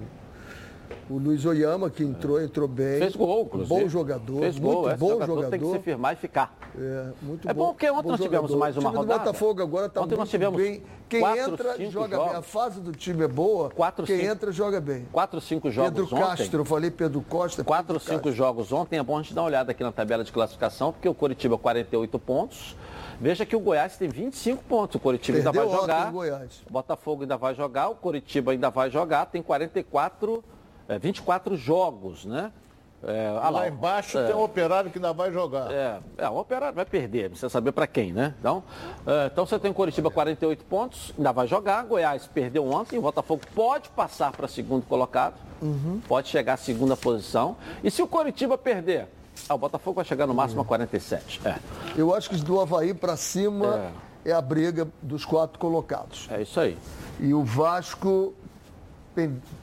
[1.10, 3.00] o Luiz Oyama, que entrou, entrou bem.
[3.00, 3.70] Fez gol, inclusive.
[3.84, 4.90] Bom jogador, Fez muito gol.
[4.90, 5.50] Esse bom jogador, jogador.
[5.52, 6.58] tem que se firmar e ficar.
[6.78, 8.60] É, muito É bom porque ontem nós tivemos jogador.
[8.60, 9.20] mais uma o time rodada.
[9.20, 10.84] do Botafogo agora está muito nós tivemos bem.
[11.10, 12.26] Quem quatro, entra, joga bem.
[12.28, 12.48] A jogos.
[12.48, 13.70] fase do time é boa.
[13.70, 15.06] Quatro, Quem cinco- entra, joga bem.
[15.12, 16.26] Quatro, cinco jogos Pedro ontem.
[16.38, 17.64] Castro, eu falei Pedro Costa.
[17.64, 18.32] Quatro, Pedro cinco Castro.
[18.34, 18.98] jogos ontem.
[18.98, 21.58] É bom a gente dar uma olhada aqui na tabela de classificação, porque o Coritiba
[21.58, 22.76] 48 pontos.
[23.22, 24.96] Veja que o Goiás tem 25 pontos.
[24.96, 26.14] O Coritiba ainda Perdeu vai ontem jogar.
[26.68, 30.44] O Botafogo ainda vai jogar, o Coritiba ainda vai jogar, tem 44,
[30.88, 32.52] é, 24 jogos, né?
[33.06, 35.70] É, ah Lá embaixo é, tem um operário que ainda vai jogar.
[35.72, 38.34] É, é, o Operário vai perder, precisa saber para quem, né?
[38.40, 38.64] Então,
[39.06, 43.02] é, então você tem o Coritiba 48 pontos, ainda vai jogar, Goiás perdeu ontem, o
[43.02, 46.02] Botafogo pode passar para segundo colocado, Uhum.
[46.08, 47.56] pode chegar à segunda posição.
[47.84, 49.08] E se o Coritiba perder,
[49.50, 51.42] ah, o Botafogo vai chegar no máximo a 47.
[51.46, 51.56] É,
[51.98, 53.92] Eu acho que do Havaí para cima
[54.26, 54.32] é.
[54.32, 56.28] a briga dos quatro colocados.
[56.32, 56.78] é isso aí.
[57.20, 58.34] E o Vasco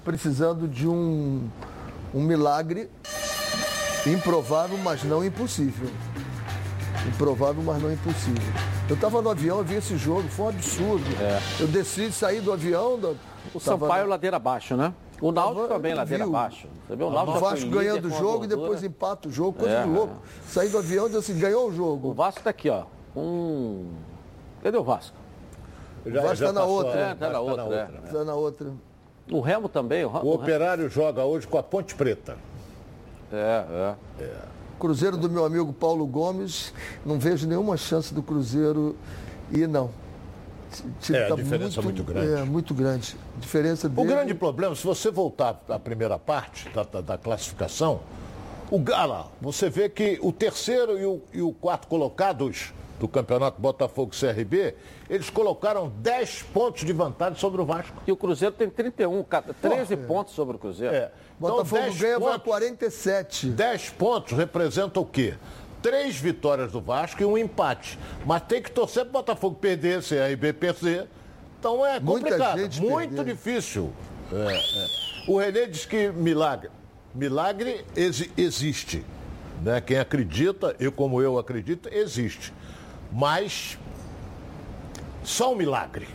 [0.04, 1.48] precisando de um,
[2.14, 2.90] um milagre
[4.06, 5.88] improvável, mas não impossível.
[7.08, 8.52] Improvável, mas não impossível.
[8.88, 11.04] Eu estava no avião, eu vi esse jogo, foi um absurdo.
[11.58, 12.98] Eu desci, saí do avião.
[12.98, 13.08] Da,
[13.54, 14.92] O tava- Sampaio ladeira abaixo, né?
[15.20, 16.34] O Náutico Tava- também ladeira viu?
[16.34, 16.66] abaixo.
[16.88, 19.52] Você o O Náutico já foi Vasco ganhando o jogo e depois empata o jogo,
[19.58, 20.14] coisa É, de louco.
[20.48, 22.14] Saí do avião e assim, ganhou o O jogo.
[22.14, 22.84] Vasco tá aqui, ó.
[23.14, 23.92] Um...
[24.62, 25.16] Cadê o Vasco?
[26.06, 26.94] Já, Vasco tá na passou, outra.
[26.94, 27.10] né?
[27.10, 27.84] É, tá na Vasco outra, é.
[27.88, 28.10] né?
[28.10, 28.72] Tá na outra.
[29.30, 30.04] O Remo também.
[30.04, 32.36] O, O o Remo- operário joga hoje com a Ponte Preta.
[33.32, 34.34] É, é.
[34.78, 36.72] Cruzeiro do meu amigo Paulo Gomes,
[37.04, 38.96] não vejo nenhuma chance do Cruzeiro
[39.52, 39.90] ir, não.
[41.12, 42.32] É, a diferença é muito grande.
[42.32, 43.16] É, muito grande.
[43.36, 44.08] A diferença O dele...
[44.08, 48.00] grande problema, se você voltar à primeira parte da, da- da classificação,
[48.70, 53.58] o Gala, você vê que o terceiro e o, e o quarto colocados do campeonato
[53.60, 54.74] Botafogo CRB,
[55.08, 57.96] eles colocaram 10 pontos de vantagem sobre o Vasco.
[58.06, 60.94] E o Cruzeiro tem 31, cada- 13 pontos sobre o Cruzeiro.
[60.94, 61.10] É.
[61.38, 63.46] Então, Botafogo 10 ganha, vai pontos, 47.
[63.48, 65.34] 10 pontos representam o quê?
[65.82, 67.98] Três vitórias do Vasco e um empate.
[68.26, 71.08] Mas tem que torcer para o Botafogo perder, se a RB perder.
[71.58, 73.32] Então é Muita complicado, gente muito perder.
[73.34, 73.90] difícil.
[74.30, 74.86] É, é.
[75.26, 76.70] O Renê diz que milagre.
[77.14, 79.02] Milagre exi- existe.
[79.62, 79.80] Né?
[79.80, 82.52] Quem acredita, eu como eu acredito, existe.
[83.12, 83.78] Mas
[85.24, 86.08] só um milagre.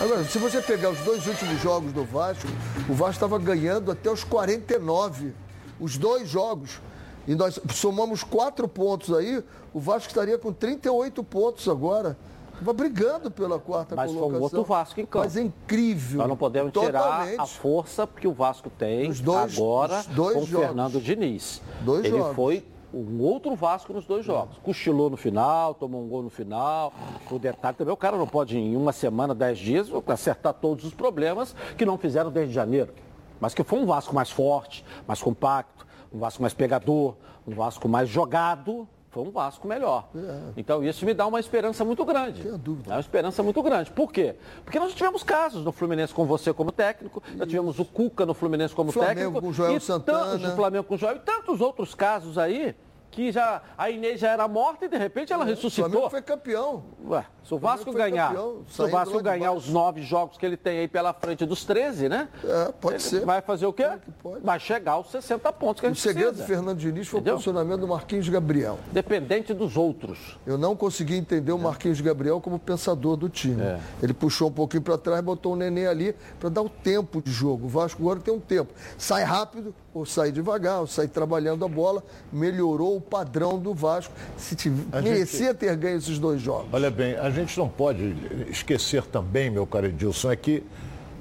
[0.00, 2.46] Agora, se você pegar os dois últimos jogos do Vasco,
[2.88, 5.32] o Vasco estava ganhando até os 49.
[5.80, 6.80] Os dois jogos.
[7.26, 12.16] E nós somamos quatro pontos aí, o Vasco estaria com 38 pontos agora.
[12.52, 14.42] Estava brigando pela quarta Mas foi um colocação.
[14.44, 15.24] outro Vasco em campo.
[15.24, 16.18] Mas é incrível.
[16.18, 17.40] Nós não podemos tirar Totalmente.
[17.40, 20.46] a força que o Vasco tem dois- agora os dois com o.
[20.46, 21.60] Fernando Diniz.
[21.80, 22.36] Dois Ele jogos.
[22.36, 24.56] Foi um outro Vasco nos dois jogos.
[24.58, 26.92] Cochilou no final, tomou um gol no final.
[27.30, 30.94] O detalhe também, o cara não pode em uma semana, dez dias, acertar todos os
[30.94, 32.94] problemas que não fizeram desde janeiro.
[33.40, 37.88] Mas que foi um Vasco mais forte, mais compacto, um Vasco mais pegador, um Vasco
[37.88, 38.88] mais jogado.
[39.10, 40.08] Foi um Vasco melhor.
[40.56, 42.42] Então isso me dá uma esperança muito grande.
[42.42, 42.90] Tenho dúvida.
[42.90, 43.92] É uma esperança muito grande.
[43.92, 44.34] Por quê?
[44.64, 48.34] Porque nós tivemos casos no Fluminense com você como técnico, nós tivemos o Cuca no
[48.34, 49.40] Fluminense como Flamengo técnico.
[49.40, 50.32] com o Joel e Santana.
[50.32, 52.74] Tantos, o Flamengo com o Joel e tantos outros casos aí
[53.14, 55.88] que já a Inês já era morta e de repente ela O ressuscitou.
[55.90, 56.82] Flamengo foi campeão.
[57.08, 60.44] Ué, se o Vasco foi ganhar, campeão, se o Vasco ganhar os nove jogos que
[60.44, 62.28] ele tem aí pela frente dos 13, né?
[62.42, 63.24] É, pode Ele ser.
[63.24, 63.88] Vai fazer o quê?
[64.22, 64.40] Pode.
[64.44, 66.48] Vai chegar aos 60 pontos que a O gente segredo do precisa.
[66.58, 67.34] Fernando Diniz foi Entendeu?
[67.34, 68.78] o posicionamento do Marquinhos Gabriel.
[68.92, 70.38] Dependente dos outros.
[70.46, 73.62] Eu não consegui entender o Marquinhos Gabriel como pensador do time.
[73.62, 73.78] É.
[74.02, 77.30] Ele puxou um pouquinho para trás, botou o Nenê ali para dar o tempo de
[77.30, 77.66] jogo.
[77.66, 78.72] O Vasco agora tem um tempo.
[78.98, 82.02] Sai rápido ou sai devagar, ou sai trabalhando a bola.
[82.32, 84.12] Melhorou o padrão do Vasco.
[84.36, 86.66] Se tiv- merecia ter ganho esses dois jogos.
[86.72, 88.14] Olha bem, a gente não pode
[88.50, 90.62] esquecer também, meu caro Edilson, é que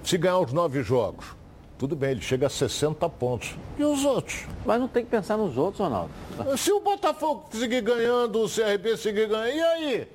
[0.04, 1.26] se ganhar os nove jogos,
[1.78, 3.56] tudo bem, ele chega a 60 pontos.
[3.78, 4.46] E os outros?
[4.66, 6.10] Mas não tem que pensar nos outros, Ronaldo.
[6.58, 10.08] Se o Botafogo seguir ganhando, o CRB seguir ganhando, e aí?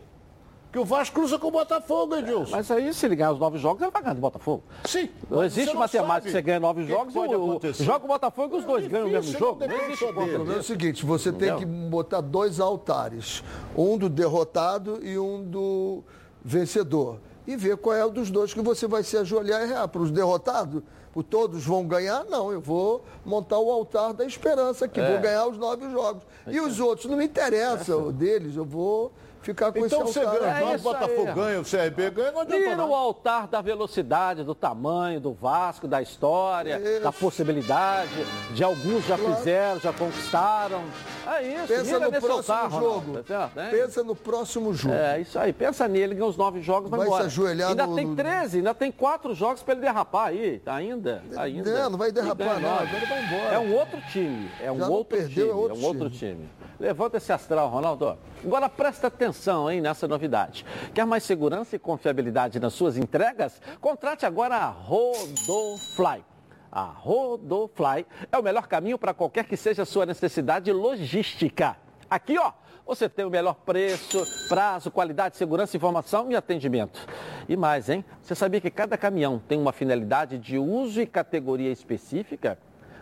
[0.71, 2.51] Que o Vasco cruza com o Botafogo, Edilson.
[2.51, 4.63] Mas aí, se ele ganhar os nove jogos, ele vai ganhar do Botafogo.
[4.85, 5.09] Sim.
[5.31, 7.85] Não existe Você matemática sabe que você ganha nove que jogos, pode o, acontecer.
[7.85, 9.61] joga o Botafogo e os dois É ganham o mesmo jogo.
[9.61, 10.05] não Não existe.
[10.05, 13.43] O problema é o seguinte, você tem que botar dois altares.
[13.75, 16.05] Um do derrotado e um do
[16.45, 17.19] vencedor.
[17.47, 19.89] E ver qual é o dos dois que você vai se ajoelhar e errar.
[19.89, 20.83] Para os derrotados,
[21.31, 22.25] todos vão ganhar?
[22.25, 25.01] Não, eu vou montar o altar da esperança aqui.
[25.01, 25.13] É.
[25.13, 26.23] Vou ganhar os nove jogos.
[26.47, 30.21] E os outros, não me interessa o deles, eu vou ficar com Então esse você
[30.21, 30.41] altar.
[30.61, 31.35] ganha, É o Botafogo aí.
[31.35, 32.95] ganha, o CRB ganha, não adianta Tira o não.
[32.95, 37.03] altar da velocidade, do tamanho, do Vasco, da história, Isso.
[37.03, 38.11] da possibilidade.
[38.53, 39.37] De alguns já Claro.
[39.37, 40.83] fizeram, já conquistaram.
[41.27, 43.19] É isso, Pensa no nesse próximo altar, Ronaldo, jogo.
[43.19, 43.67] tá certo, hein?
[43.71, 44.95] Pensa no próximo jogo.
[44.95, 45.53] É, isso aí.
[45.53, 47.25] Pensa nele, ganha os nove jogos, vai, Vai se embora.
[47.27, 50.59] ajoelhar ainda no- tem no- 13, ainda tem quatro jogos para ele derrapar aí.
[50.65, 51.83] tá Ainda, ainda.
[51.83, 52.75] Não, não vai derrapar, não.
[52.75, 53.55] Agora vai embora.
[53.55, 54.51] É um outro time.
[54.63, 55.51] É um Já outro perdeu, time.
[55.51, 56.49] é outro um outro time.
[56.79, 58.17] Levanta esse astral, Ronaldo.
[58.45, 60.65] Agora presta atenção hein, nessa novidade.
[60.95, 63.61] Quer mais segurança e confiabilidade nas suas entregas?
[63.81, 66.25] Contrate agora a Rodofly.
[66.71, 71.77] A Rodofly é o melhor caminho para qualquer que seja a sua necessidade logística.
[72.09, 72.53] Aqui, ó,
[72.87, 77.07] você tem o melhor preço, prazo, qualidade, segurança, informação e atendimento.
[77.49, 78.05] E mais, hein?
[78.23, 82.57] Você sabia que cada caminhão tem uma finalidade de uso e categoria específica?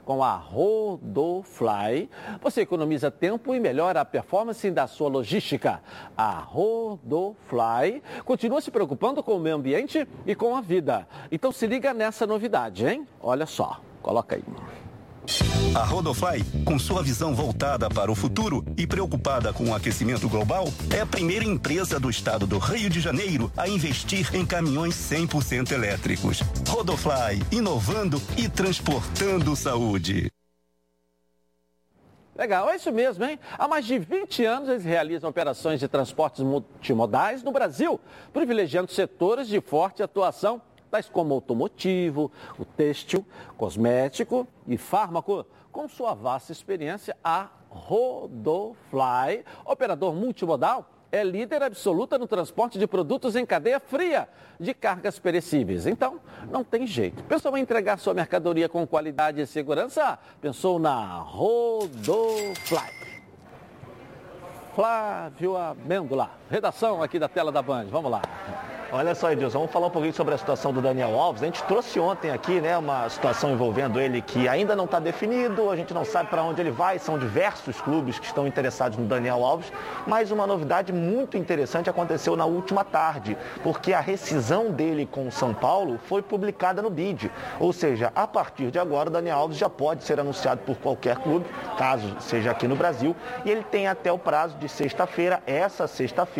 [0.07, 2.09] Com a Rodofly,
[2.41, 5.83] você economiza tempo e melhora a performance da sua logística.
[6.17, 11.09] A Rodofly continua se preocupando com o meio ambiente e com a vida.
[11.33, 13.05] Então se liga nessa novidade, hein?
[13.21, 14.45] Olha só, coloca aí.
[15.75, 20.69] A Rodofly, com sua visão voltada para o futuro e preocupada com o aquecimento global,
[20.95, 25.73] é a primeira empresa do estado do Rio de Janeiro a investir em caminhões 100%
[25.73, 26.41] elétricos.
[26.69, 30.31] Rodofly, inovando e transportando saúde.
[32.37, 33.39] Legal, é isso mesmo, hein?
[33.59, 37.99] Há mais de 20 anos eles realizam operações de transportes multimodais no Brasil,
[38.33, 40.61] privilegiando setores de forte atuação,
[40.91, 43.25] tais como automotivo, o têxtil,
[43.57, 45.45] cosmético e fármaco.
[45.71, 53.37] Com sua vasta experiência, a Rodofly, operador multimodal, é líder absoluta no transporte de produtos
[53.37, 54.29] em cadeia fria
[54.59, 55.87] de cargas perecíveis.
[55.87, 56.21] Então,
[56.51, 57.23] não tem jeito.
[57.25, 60.19] Pensou em entregar sua mercadoria com qualidade e segurança?
[60.41, 62.97] Pensou na Rodofly.
[64.75, 66.31] Flávio Amêndola.
[66.49, 67.87] Redação aqui da tela da Band.
[67.91, 68.23] Vamos lá.
[68.93, 71.43] Olha só, Edilson, vamos falar um pouquinho sobre a situação do Daniel Alves.
[71.43, 75.71] A gente trouxe ontem aqui, né, uma situação envolvendo ele que ainda não está definido,
[75.71, 79.05] a gente não sabe para onde ele vai, são diversos clubes que estão interessados no
[79.05, 79.73] Daniel Alves,
[80.07, 85.33] mas uma novidade muito interessante aconteceu na última tarde, porque a rescisão dele com o
[85.33, 87.29] São Paulo foi publicada no BID.
[87.59, 91.17] Ou seja, a partir de agora o Daniel Alves já pode ser anunciado por qualquer
[91.17, 91.45] clube,
[91.77, 96.36] caso seja aqui no Brasil, e ele tem até o prazo de sexta-feira, essa sexta-feira,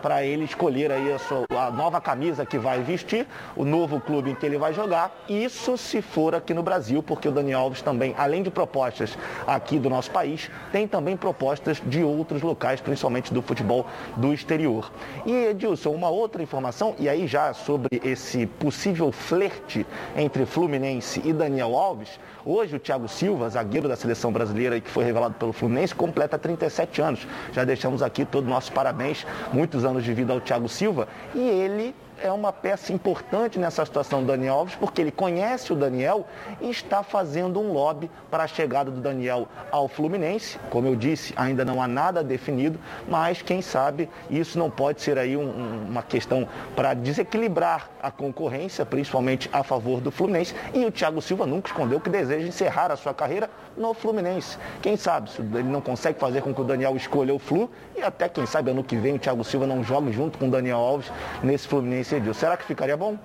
[0.00, 3.26] para ele escolher aí a sua a nova camisa que vai vestir,
[3.56, 5.24] o novo clube em que ele vai jogar.
[5.28, 9.16] Isso se for aqui no Brasil, porque o Daniel Alves também, além de propostas
[9.46, 13.86] aqui do nosso país, tem também propostas de outros locais, principalmente do futebol
[14.16, 14.90] do exterior.
[15.24, 19.86] E Edilson, uma outra informação, e aí já sobre esse possível flerte
[20.16, 25.02] entre Fluminense e Daniel Alves, Hoje o Thiago Silva, zagueiro da seleção brasileira que foi
[25.02, 27.26] revelado pelo Fluminense, completa 37 anos.
[27.54, 31.08] Já deixamos aqui todo o nosso parabéns, muitos anos de vida ao Thiago Silva.
[31.34, 31.94] E ele
[32.26, 36.26] é uma peça importante nessa situação do Daniel Alves, porque ele conhece o Daniel
[36.60, 40.58] e está fazendo um lobby para a chegada do Daniel ao Fluminense.
[40.70, 45.18] Como eu disse, ainda não há nada definido, mas quem sabe isso não pode ser
[45.18, 50.54] aí um, uma questão para desequilibrar a concorrência, principalmente a favor do Fluminense.
[50.72, 54.56] E o Thiago Silva nunca escondeu que deseja encerrar a sua carreira no Fluminense.
[54.80, 58.02] Quem sabe se ele não consegue fazer com que o Daniel escolha o Flu e
[58.02, 60.78] até quem sabe ano que vem o Thiago Silva não jogue junto com o Daniel
[60.78, 61.12] Alves
[61.42, 62.34] nesse Fluminense Edil.
[62.34, 63.18] Será que ficaria bom?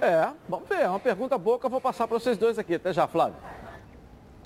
[0.00, 0.80] É, vamos ver.
[0.80, 2.74] É uma pergunta boa que eu vou passar para vocês dois aqui.
[2.74, 3.36] Até já, Flávio.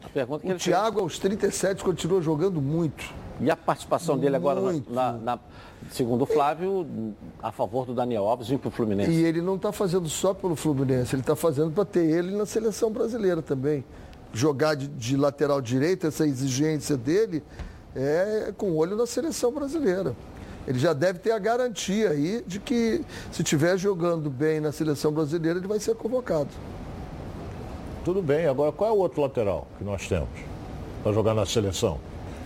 [0.02, 1.02] A pergunta que o Thiago, fez.
[1.02, 3.04] aos 37, continua jogando muito.
[3.40, 5.38] E a participação dele agora, na, na,
[5.90, 6.86] segundo o Flávio,
[7.42, 9.10] a favor do Daniel Alves e para o Fluminense.
[9.10, 12.46] E ele não está fazendo só pelo Fluminense, ele está fazendo para ter ele na
[12.46, 13.84] seleção brasileira também.
[14.32, 17.42] Jogar de, de lateral direito, essa exigência dele,
[17.96, 20.14] é com olho na seleção brasileira
[20.66, 25.12] ele já deve ter a garantia aí de que se estiver jogando bem na seleção
[25.12, 26.50] brasileira, ele vai ser convocado.
[28.04, 30.28] Tudo bem, agora qual é o outro lateral que nós temos
[31.02, 31.98] para jogar na seleção?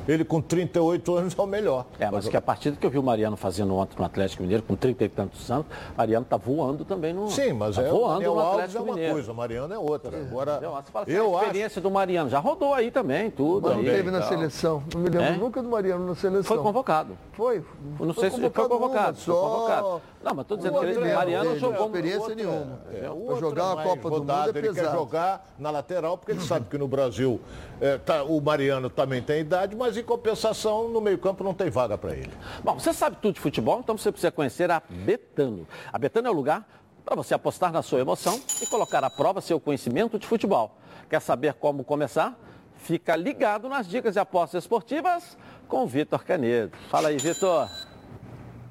[0.08, 1.84] Ele com 38 anos é o melhor.
[2.00, 4.62] É, mas que a partida que eu vi o Mariano fazendo ontem no Atlético Mineiro,
[4.62, 7.28] com 30 e tantos anos, Mariano está voando também no.
[7.28, 9.12] Sim, mas tá é voando no Atlético é uma Mineiro.
[9.14, 10.16] coisa, o Mariano é outra.
[10.16, 10.20] É.
[10.22, 11.80] Agora, eu, você fala assim, eu a experiência acho...
[11.82, 13.68] do Mariano, já rodou aí também, tudo.
[13.68, 14.82] Não teve na seleção.
[14.94, 15.36] Não me lembro é?
[15.36, 16.56] nunca do Mariano na seleção.
[16.56, 17.16] Foi convocado.
[17.32, 17.62] Foi.
[18.00, 19.18] não sei se foi convocado.
[19.18, 19.32] Só...
[19.32, 20.02] Foi convocado.
[20.22, 22.80] Não, mas estou dizendo que ele, Mariano não jogou experiência nenhuma.
[22.92, 26.32] É, é, Para jogar a Copa do Mundo é Ele quer jogar na lateral, porque
[26.32, 27.40] ele sabe que no Brasil
[27.80, 31.70] é, tá, o Mariano também tem idade, mas em compensação no meio campo não tem
[31.70, 32.32] vaga para ele.
[32.62, 35.66] Bom, você sabe tudo de futebol, então você precisa conhecer a Betano.
[35.92, 36.66] A Betano é o lugar
[37.04, 40.76] para você apostar na sua emoção e colocar à prova seu conhecimento de futebol.
[41.08, 42.38] Quer saber como começar?
[42.76, 45.36] Fica ligado nas dicas de apostas esportivas
[45.66, 46.76] com o Vitor Canedo.
[46.90, 47.68] Fala aí, Vitor.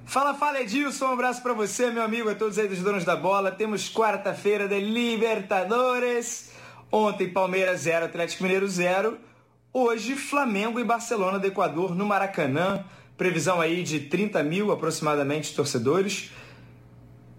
[0.06, 3.16] Fala, fala Edilson, um abraço para você, meu amigo, a todos aí dos donos da
[3.16, 3.52] bola.
[3.52, 6.52] Temos quarta-feira de Libertadores.
[6.90, 9.18] Ontem Palmeiras 0, Atlético Mineiro 0.
[9.74, 12.86] Hoje Flamengo e Barcelona do Equador no Maracanã.
[13.18, 16.32] Previsão aí de 30 mil aproximadamente torcedores.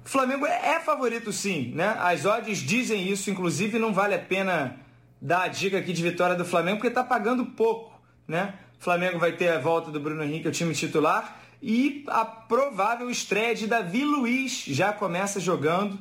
[0.04, 1.96] Flamengo é, é favorito sim, né?
[1.98, 4.76] As odds dizem isso, inclusive não vale a pena
[5.20, 8.54] dar a dica aqui de vitória do Flamengo porque está pagando pouco, né?
[8.78, 13.54] Flamengo vai ter a volta do Bruno Henrique, o time titular e a provável estreia
[13.54, 15.98] de Davi Luiz já começa jogando.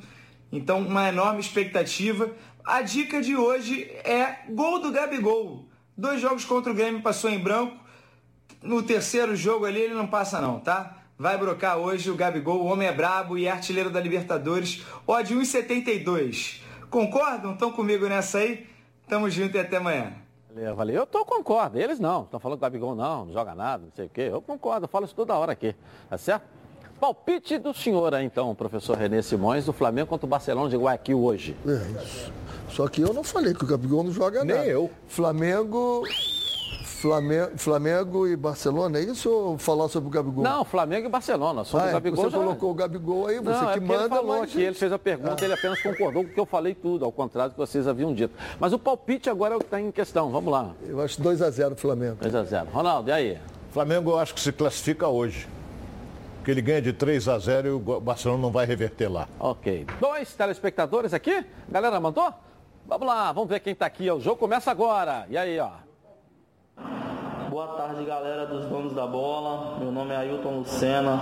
[0.52, 2.32] Então, uma enorme expectativa.
[2.64, 5.68] A dica de hoje é gol do Gabigol.
[5.98, 7.76] Dois jogos contra o Grêmio passou em branco.
[8.62, 10.96] No terceiro jogo ali ele não passa não, tá?
[11.18, 14.86] Vai brocar hoje o Gabigol, o homem é brabo e é artilheiro da Libertadores.
[15.08, 16.62] Odd 1,72.
[16.92, 17.54] Concordam?
[17.54, 18.68] Estão comigo nessa aí?
[19.08, 20.14] Tamo junto e até amanhã.
[20.56, 21.80] Eu falei, eu tô, concordo.
[21.80, 22.24] Eles não.
[22.24, 24.30] Estão falando que o Gabigol não, não joga nada, não sei o quê.
[24.32, 25.76] Eu concordo, eu falo isso toda hora aqui.
[26.10, 26.46] Tá certo?
[27.00, 31.24] Palpite do senhor aí, então, professor Renê Simões, do Flamengo contra o Barcelona de Guayaquil
[31.24, 31.56] hoje.
[31.66, 32.34] É isso.
[32.70, 34.62] Só que eu não falei que o Gabigol não joga Nem nada.
[34.62, 34.90] Nem eu.
[35.08, 36.04] Flamengo
[36.98, 40.44] Flamengo, Flamengo e Barcelona, é isso ou falar sobre o Gabigol?
[40.44, 41.64] Não, Flamengo e Barcelona.
[41.64, 42.38] Sobre ah, o Gabigol você já...
[42.38, 44.04] colocou o Gabigol aí, você não, que é manda.
[44.04, 45.46] Ele falou aqui, ele fez a pergunta, ah.
[45.46, 48.14] ele apenas concordou com o que eu falei tudo, ao contrário do que vocês haviam
[48.16, 48.34] dito.
[48.60, 50.32] Mas o palpite agora é o que está em questão.
[50.32, 50.72] Vamos lá.
[50.88, 52.18] Eu acho 2x0 Flamengo.
[52.20, 52.68] 2x0.
[52.72, 53.38] Ronaldo, e aí?
[53.72, 55.48] Flamengo eu acho que se classifica hoje.
[56.38, 59.28] Porque ele ganha de 3 a 0 e o Barcelona não vai reverter lá.
[59.40, 59.86] Ok.
[60.00, 61.46] Dois telespectadores aqui?
[61.70, 62.34] Galera mandou?
[62.88, 64.10] Vamos lá, vamos ver quem está aqui.
[64.10, 65.28] O jogo começa agora.
[65.30, 65.72] E aí, ó.
[67.50, 69.78] Boa tarde, galera dos donos da bola.
[69.78, 71.20] Meu nome é Ailton Lucena,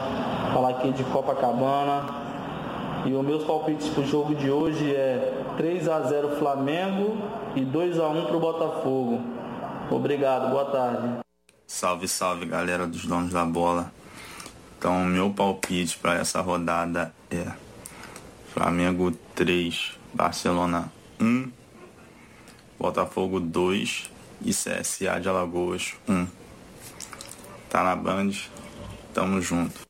[0.54, 3.04] falar aqui de Copacabana.
[3.04, 7.18] E os meus palpites para o jogo de hoje é 3 a 0 Flamengo
[7.56, 9.22] e 2 a 1 para o Botafogo.
[9.90, 11.20] Obrigado, boa tarde.
[11.66, 13.92] Salve, salve, galera dos donos da bola.
[14.78, 17.52] Então, meu palpite para essa rodada é
[18.54, 21.55] Flamengo 3, Barcelona 1,
[22.80, 24.12] Botafogo 2
[24.44, 26.28] e CSA de Alagoas 1.
[27.70, 28.32] Tá na Band,
[29.14, 29.85] tamo junto.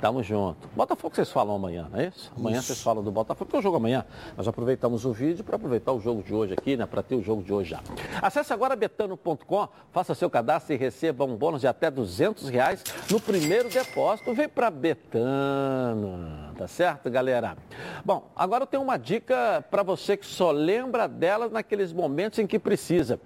[0.00, 0.68] Tamo junto.
[0.76, 2.30] Botafogo vocês falam amanhã, não é isso?
[2.36, 2.66] Amanhã isso.
[2.66, 4.04] vocês falam do Botafogo, porque é o jogo amanhã.
[4.36, 6.84] Nós aproveitamos o vídeo para aproveitar o jogo de hoje aqui, né?
[6.84, 7.80] Para ter o jogo de hoje já.
[8.20, 13.18] Acesse agora betano.com, faça seu cadastro e receba um bônus de até 200 reais no
[13.18, 14.34] primeiro depósito.
[14.34, 17.56] Vem para Betano, tá certo, galera?
[18.04, 22.46] Bom, agora eu tenho uma dica para você que só lembra delas naqueles momentos em
[22.46, 23.18] que precisa.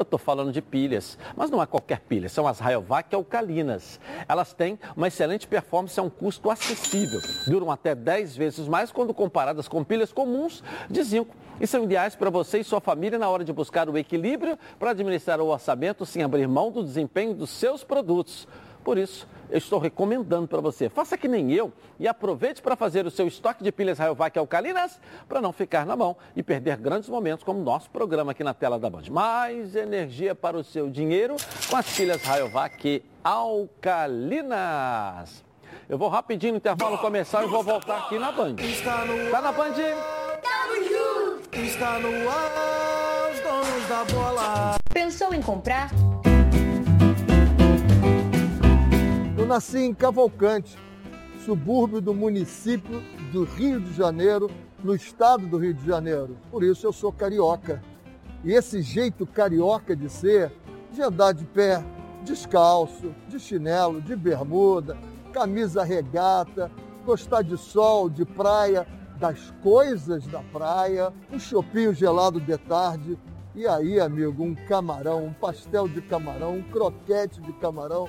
[0.00, 4.00] Eu estou falando de pilhas, mas não é qualquer pilha, são as Rayovac alcalinas.
[4.26, 7.20] Elas têm uma excelente performance a um custo acessível.
[7.46, 12.16] Duram até 10 vezes mais quando comparadas com pilhas comuns de zinco e são ideais
[12.16, 16.06] para você e sua família na hora de buscar o equilíbrio para administrar o orçamento
[16.06, 18.48] sem abrir mão do desempenho dos seus produtos.
[18.82, 20.88] Por isso, eu estou recomendando para você.
[20.88, 25.00] Faça que nem eu e aproveite para fazer o seu estoque de pilhas Rayovac alcalinas
[25.28, 28.54] para não ficar na mão e perder grandes momentos como o nosso programa aqui na
[28.54, 29.02] tela da Band.
[29.10, 31.36] Mais energia para o seu dinheiro
[31.68, 34.50] com as pilhas Rayovac alcalinas.
[35.88, 38.56] Eu vou rapidinho no intervalo começar e vou voltar aqui na Band.
[39.30, 39.74] Tá na Band?
[41.52, 44.76] Está no ar, os donos da bola.
[44.92, 45.90] Pensou em comprar?
[49.46, 50.76] Nasci em Cavalcante,
[51.44, 54.50] subúrbio do município do Rio de Janeiro,
[54.82, 56.36] no estado do Rio de Janeiro.
[56.50, 57.82] Por isso eu sou carioca.
[58.44, 60.52] E esse jeito carioca de ser,
[60.92, 61.84] de andar de pé,
[62.24, 64.96] descalço, de chinelo, de bermuda,
[65.32, 66.70] camisa regata,
[67.04, 68.86] gostar de sol, de praia,
[69.18, 73.18] das coisas da praia, um chopinho gelado de tarde,
[73.54, 78.08] e aí, amigo, um camarão, um pastel de camarão, um croquete de camarão,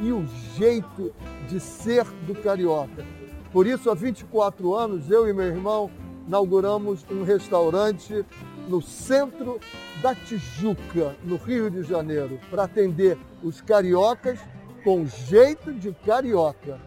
[0.00, 0.26] e o
[0.56, 1.12] jeito
[1.48, 3.04] de ser do carioca.
[3.52, 5.90] Por isso, há 24 anos, eu e meu irmão
[6.26, 8.24] inauguramos um restaurante
[8.68, 9.60] no centro
[10.02, 14.38] da Tijuca, no Rio de Janeiro, para atender os cariocas
[14.82, 16.78] com jeito de carioca.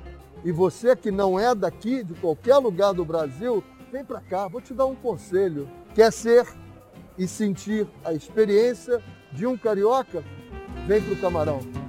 [0.43, 4.61] E você que não é daqui, de qualquer lugar do Brasil, vem para cá, vou
[4.61, 5.67] te dar um conselho.
[5.95, 6.45] Quer ser
[7.17, 9.01] e sentir a experiência
[9.31, 10.23] de um carioca?
[10.85, 11.86] Vem para o Camarão.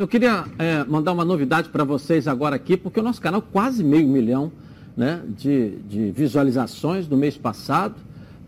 [0.00, 3.84] Eu queria é, mandar uma novidade para vocês agora aqui, porque o nosso canal quase
[3.84, 4.50] meio milhão
[4.96, 7.96] né, de, de visualizações no mês passado,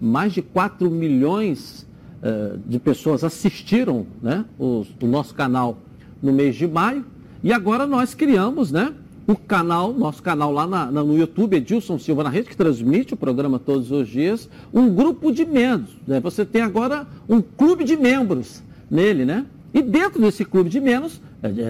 [0.00, 1.86] mais de 4 milhões
[2.22, 5.76] é, de pessoas assistiram né, o, nosso canal
[6.22, 7.04] no mês de maio,
[7.44, 8.94] e agora nós criamos né,
[9.26, 13.12] o canal, nosso canal lá na, na, no YouTube, Edilson Silva na Rede, que transmite
[13.12, 15.90] o programa todos os dias, um grupo de membros.
[16.06, 16.18] Né?
[16.20, 19.44] Você tem agora um clube de membros nele, né?
[19.74, 21.22] E dentro desse clube de é,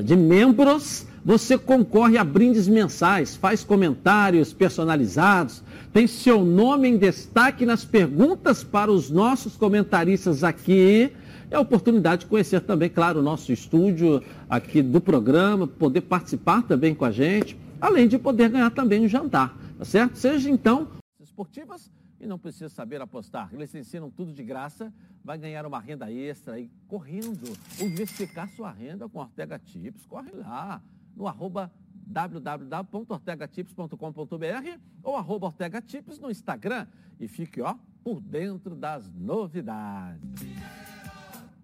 [0.05, 5.63] de membros, você concorre a brindes mensais, faz comentários personalizados,
[5.93, 11.13] tem seu nome em destaque nas perguntas para os nossos comentaristas aqui.
[11.51, 16.63] É a oportunidade de conhecer também, claro, o nosso estúdio aqui do programa, poder participar
[16.63, 20.17] também com a gente, além de poder ganhar também um jantar, tá certo?
[20.17, 20.89] Seja então
[21.21, 21.91] esportivas
[22.23, 23.51] e não precisa saber apostar.
[23.53, 24.95] Eles ensinam tudo de graça,
[25.25, 30.07] vai ganhar uma renda extra e correndo, diversificar sua renda com Ortega Tips.
[30.07, 30.81] Corre lá
[31.17, 31.73] no arroba
[32.07, 36.87] www.ortegatips.com.br ou arroba Ortega Tips no Instagram
[37.19, 40.23] e fique ó, por dentro das novidades.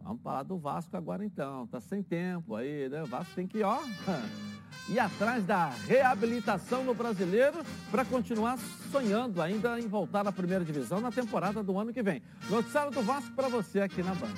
[0.02, 1.68] Vamos falar do Vasco agora então.
[1.68, 3.04] Tá sem tempo aí, né?
[3.04, 3.78] O Vasco tem que, ó,
[4.88, 8.58] ir atrás da reabilitação no brasileiro para continuar
[8.90, 12.22] sonhando ainda em voltar à primeira divisão na temporada do ano que vem.
[12.48, 14.34] Noticiário do Vasco para você aqui na Band.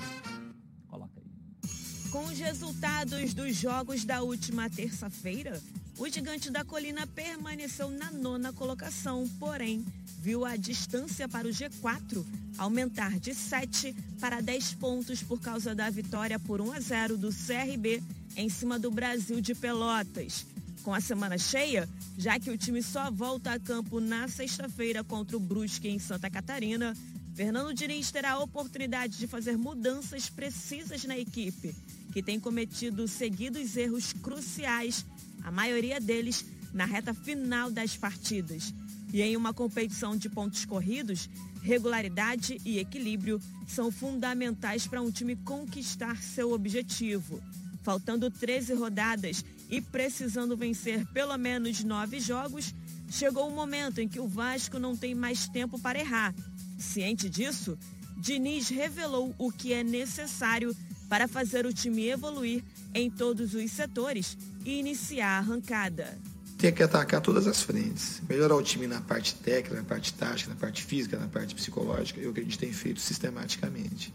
[0.88, 2.10] Coloca aí.
[2.10, 5.60] Com os resultados dos jogos da última terça-feira,
[6.00, 9.84] o Gigante da Colina permaneceu na nona colocação, porém
[10.18, 12.24] viu a distância para o G4
[12.56, 17.28] aumentar de 7 para 10 pontos por causa da vitória por 1 a 0 do
[17.28, 18.02] CRB
[18.34, 20.46] em cima do Brasil de Pelotas.
[20.82, 21.86] Com a semana cheia,
[22.16, 26.30] já que o time só volta a campo na sexta-feira contra o Brusque em Santa
[26.30, 26.96] Catarina,
[27.34, 31.76] Fernando Diniz terá a oportunidade de fazer mudanças precisas na equipe,
[32.10, 35.04] que tem cometido seguidos erros cruciais,
[35.42, 38.72] a maioria deles na reta final das partidas.
[39.12, 41.28] E em uma competição de pontos corridos,
[41.62, 47.42] regularidade e equilíbrio são fundamentais para um time conquistar seu objetivo.
[47.82, 52.74] Faltando 13 rodadas e precisando vencer pelo menos nove jogos,
[53.10, 56.34] chegou o momento em que o Vasco não tem mais tempo para errar.
[56.78, 57.76] Ciente disso,
[58.16, 60.76] Diniz revelou o que é necessário
[61.10, 62.62] para fazer o time evoluir
[62.94, 66.16] em todos os setores e iniciar a arrancada.
[66.56, 68.22] Tem que atacar todas as frentes.
[68.28, 72.20] Melhorar o time na parte técnica, na parte tática, na parte física, na parte psicológica.
[72.20, 74.14] É o que a gente tem feito sistematicamente.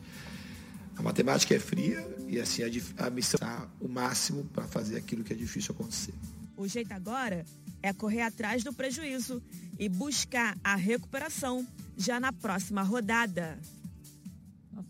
[0.96, 5.24] A matemática é fria e assim a, a missão está o máximo para fazer aquilo
[5.24, 6.14] que é difícil acontecer.
[6.56, 7.46] O jeito agora
[7.84, 9.44] é correr atrás do prejuízo
[9.78, 11.68] e buscar a recuperação
[11.98, 13.60] já na próxima rodada.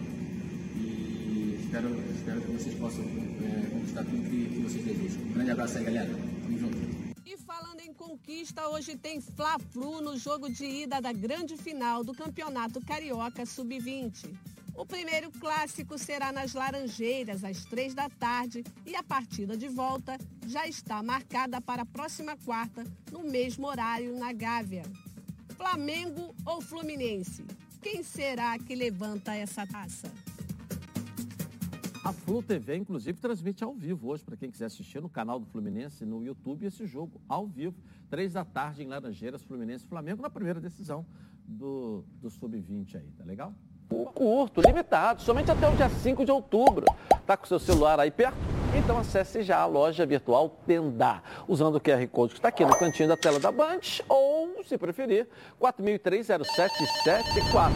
[0.76, 5.22] E espero, espero que vocês possam é, conquistar tudo que, que vocês desejam.
[5.22, 6.10] Um grande abraço aí, galera.
[6.44, 7.08] Tamo junto
[8.08, 14.34] conquista, hoje tem Fla-Flu no jogo de ida da grande final do Campeonato Carioca Sub-20.
[14.74, 20.18] O primeiro clássico será nas Laranjeiras, às três da tarde, e a partida de volta
[20.46, 24.84] já está marcada para a próxima quarta, no mesmo horário, na Gávea.
[25.58, 27.44] Flamengo ou Fluminense?
[27.82, 30.10] Quem será que levanta essa taça?
[32.08, 35.46] A Flu TV, inclusive, transmite ao vivo hoje, para quem quiser assistir no canal do
[35.46, 37.76] Fluminense, no YouTube, esse jogo ao vivo,
[38.10, 41.06] três da tarde em Laranjeiras, Fluminense Flamengo, na primeira decisão
[41.46, 43.54] do, do Sub-20 aí, tá legal?
[43.90, 46.86] Curto, limitado, somente até o dia 5 de outubro.
[47.26, 48.38] Tá com seu celular aí perto?
[48.76, 52.78] Então acesse já a loja virtual Tenda, usando o QR Code que está aqui no
[52.78, 53.80] cantinho da tela da Band
[54.10, 55.28] ou, se preferir,
[55.62, 57.72] 4003-0774.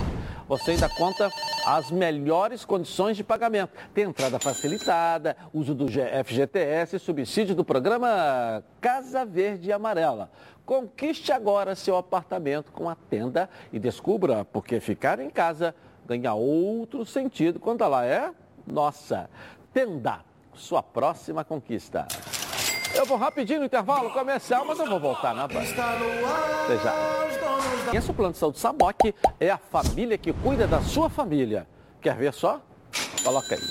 [0.47, 1.29] Você ainda conta
[1.65, 3.71] as melhores condições de pagamento.
[3.93, 10.29] Tem entrada facilitada, uso do FGTS, subsídio do programa Casa Verde e Amarela.
[10.65, 15.73] Conquiste agora seu apartamento com a tenda e descubra porque ficar em casa
[16.17, 18.31] ganha outro sentido quando ela é
[18.65, 19.29] nossa.
[19.73, 20.19] Tenda,
[20.53, 22.07] sua próxima conquista.
[22.93, 25.61] Eu vou rapidinho no intervalo comercial, mas eu vou voltar na banda.
[25.61, 26.93] Até já.
[27.85, 31.67] Conheça o plano de saúde Samok, é a família que cuida da sua família.
[32.01, 32.61] Quer ver só?
[33.23, 33.61] Coloca aí.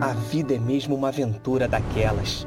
[0.00, 2.46] A vida é mesmo uma aventura daquelas.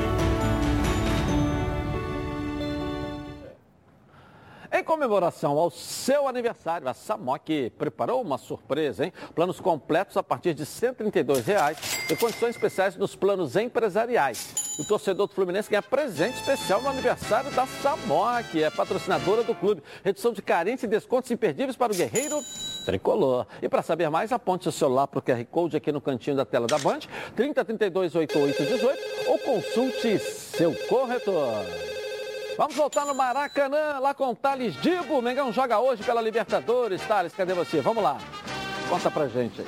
[4.91, 9.13] Comemoração ao seu aniversário, a Samok preparou uma surpresa, hein?
[9.33, 11.77] Planos completos a partir de 132 reais
[12.09, 14.75] e condições especiais nos planos empresariais.
[14.77, 19.55] o torcedor do Fluminense ganha presente especial no aniversário da Samoa, que é patrocinadora do
[19.55, 19.81] clube.
[20.03, 22.37] Redução de carência e descontos imperdíveis para o guerreiro
[22.85, 23.47] tricolor.
[23.61, 26.43] E para saber mais, aponte seu celular para o QR Code aqui no cantinho da
[26.43, 26.99] tela da Band,
[27.37, 32.00] 3032 8818 ou consulte seu corretor.
[32.57, 35.17] Vamos voltar no Maracanã, lá com o Thales Dibo.
[35.17, 37.01] O Mengão joga hoje pela Libertadores.
[37.07, 37.81] Thales, cadê você?
[37.81, 38.17] Vamos lá.
[38.91, 39.67] Conta pra gente aí.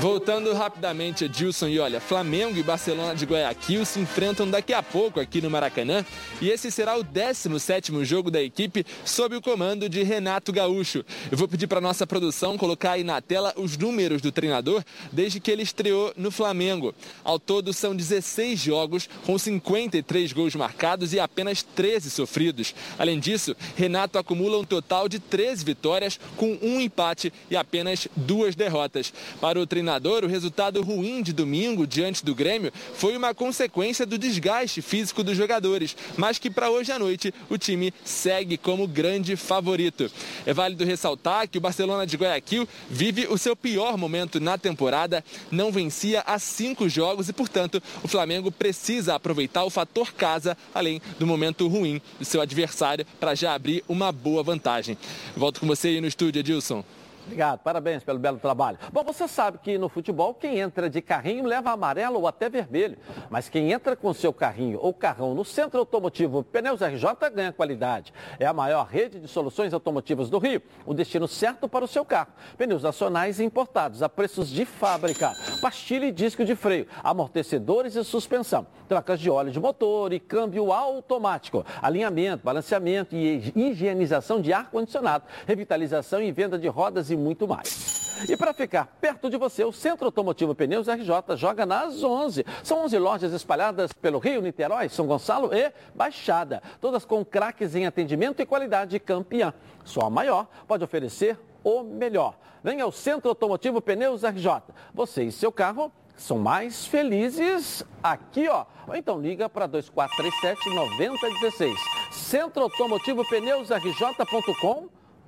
[0.00, 5.18] Voltando rapidamente, Edilson, e olha, Flamengo e Barcelona de Guayaquil se enfrentam daqui a pouco
[5.18, 6.04] aqui no Maracanã
[6.40, 11.04] e esse será o 17º jogo da equipe sob o comando de Renato Gaúcho.
[11.32, 15.40] Eu vou pedir para nossa produção colocar aí na tela os números do treinador desde
[15.40, 16.94] que ele estreou no Flamengo.
[17.24, 22.72] Ao todo são 16 jogos com 53 gols marcados e apenas 13 sofridos.
[22.96, 28.54] Além disso, Renato acumula um total de 13 vitórias com um empate e apenas duas
[28.54, 29.10] derrotas.
[29.40, 34.18] Para o treinador, o resultado ruim de domingo diante do Grêmio foi uma consequência do
[34.18, 39.34] desgaste físico dos jogadores, mas que para hoje à noite o time segue como grande
[39.34, 40.10] favorito.
[40.44, 45.24] É válido ressaltar que o Barcelona de Guayaquil vive o seu pior momento na temporada,
[45.50, 51.00] não vencia há cinco jogos e, portanto, o Flamengo precisa aproveitar o fator casa, além
[51.18, 54.98] do momento ruim do seu adversário, para já abrir uma boa vantagem.
[55.34, 56.84] Volto com você aí no estúdio, Edilson.
[57.28, 58.78] Obrigado, parabéns pelo belo trabalho.
[58.90, 62.96] Bom, você sabe que no futebol quem entra de carrinho leva amarelo ou até vermelho.
[63.28, 68.14] Mas quem entra com seu carrinho ou carrão no centro automotivo Pneus RJ ganha qualidade.
[68.40, 70.62] É a maior rede de soluções automotivas do Rio.
[70.86, 72.32] O destino certo para o seu carro.
[72.56, 75.30] Pneus nacionais importados a preços de fábrica.
[75.60, 78.66] Pastilha e disco de freio, amortecedores e suspensão.
[78.88, 81.62] Trocas de óleo de motor e câmbio automático.
[81.82, 85.24] Alinhamento, balanceamento e higienização de ar-condicionado.
[85.46, 88.08] Revitalização e venda de rodas e muito mais.
[88.28, 92.44] E para ficar perto de você, o Centro Automotivo Pneus RJ joga nas 11.
[92.64, 96.62] São 11 lojas espalhadas pelo Rio, Niterói, São Gonçalo e Baixada.
[96.80, 99.54] Todas com craques em atendimento e qualidade campeã.
[99.84, 102.34] Só a maior pode oferecer o melhor.
[102.62, 104.62] Venha ao Centro Automotivo Pneus RJ.
[104.92, 108.66] Você e seu carro são mais felizes aqui, ó.
[108.88, 111.78] Ou então liga para 2437 9016.
[112.10, 113.68] Centro Automotivo Pneus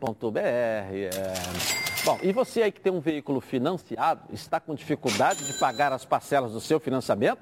[0.01, 1.11] RJ.com é.
[2.05, 6.05] Bom, e você aí que tem um veículo financiado, está com dificuldade de pagar as
[6.05, 7.41] parcelas do seu financiamento?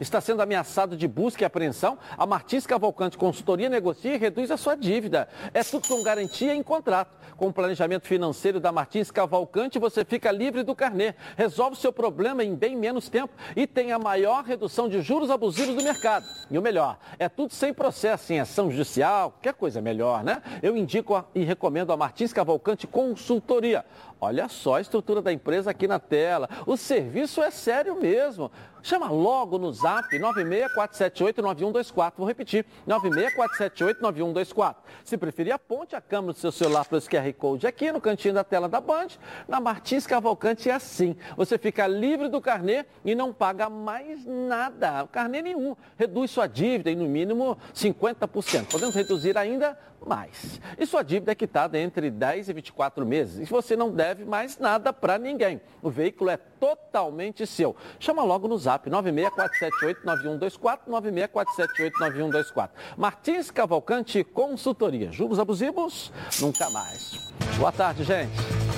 [0.00, 1.98] Está sendo ameaçado de busca e apreensão?
[2.16, 5.28] A Martins Cavalcante Consultoria negocia e reduz a sua dívida.
[5.52, 7.10] É tudo com garantia em contrato.
[7.36, 12.44] Com o planejamento financeiro da Martins Cavalcante, você fica livre do carnê, resolve seu problema
[12.44, 16.24] em bem menos tempo e tem a maior redução de juros abusivos do mercado.
[16.50, 20.42] E o melhor, é tudo sem processo, em ação judicial, qualquer coisa melhor, né?
[20.62, 23.84] Eu indico e recomendo a Martins Cavalcante Consultoria.
[24.20, 26.48] Olha só a estrutura da empresa aqui na tela.
[26.64, 28.52] O serviço é sério mesmo.
[28.82, 32.14] Chama logo no zap 964789124.
[32.16, 34.74] Vou repetir, 964789124.
[35.04, 38.34] Se preferir, aponte a câmera do seu celular para esse QR Code aqui no cantinho
[38.34, 39.08] da tela da Band.
[39.46, 41.16] Na Martins Cavalcante é assim.
[41.36, 45.06] Você fica livre do carnê e não paga mais nada.
[45.12, 45.76] Carnê nenhum.
[45.96, 48.66] Reduz sua dívida em no mínimo 50%.
[48.66, 50.60] Podemos reduzir ainda mais.
[50.78, 53.48] E sua dívida é quitada entre 10 e 24 meses.
[53.48, 55.60] E você não deve mais nada para ninguém.
[55.80, 57.74] O veículo é totalmente seu.
[57.98, 62.70] Chama logo no zap 964789124, 964789124.
[62.96, 65.10] Martins Cavalcante Consultoria.
[65.12, 66.12] Juros abusivos?
[66.40, 67.32] Nunca mais.
[67.58, 68.32] Boa tarde, gente.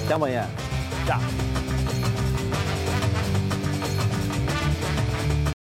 [0.04, 0.46] Até amanhã.
[1.06, 1.53] Tchau.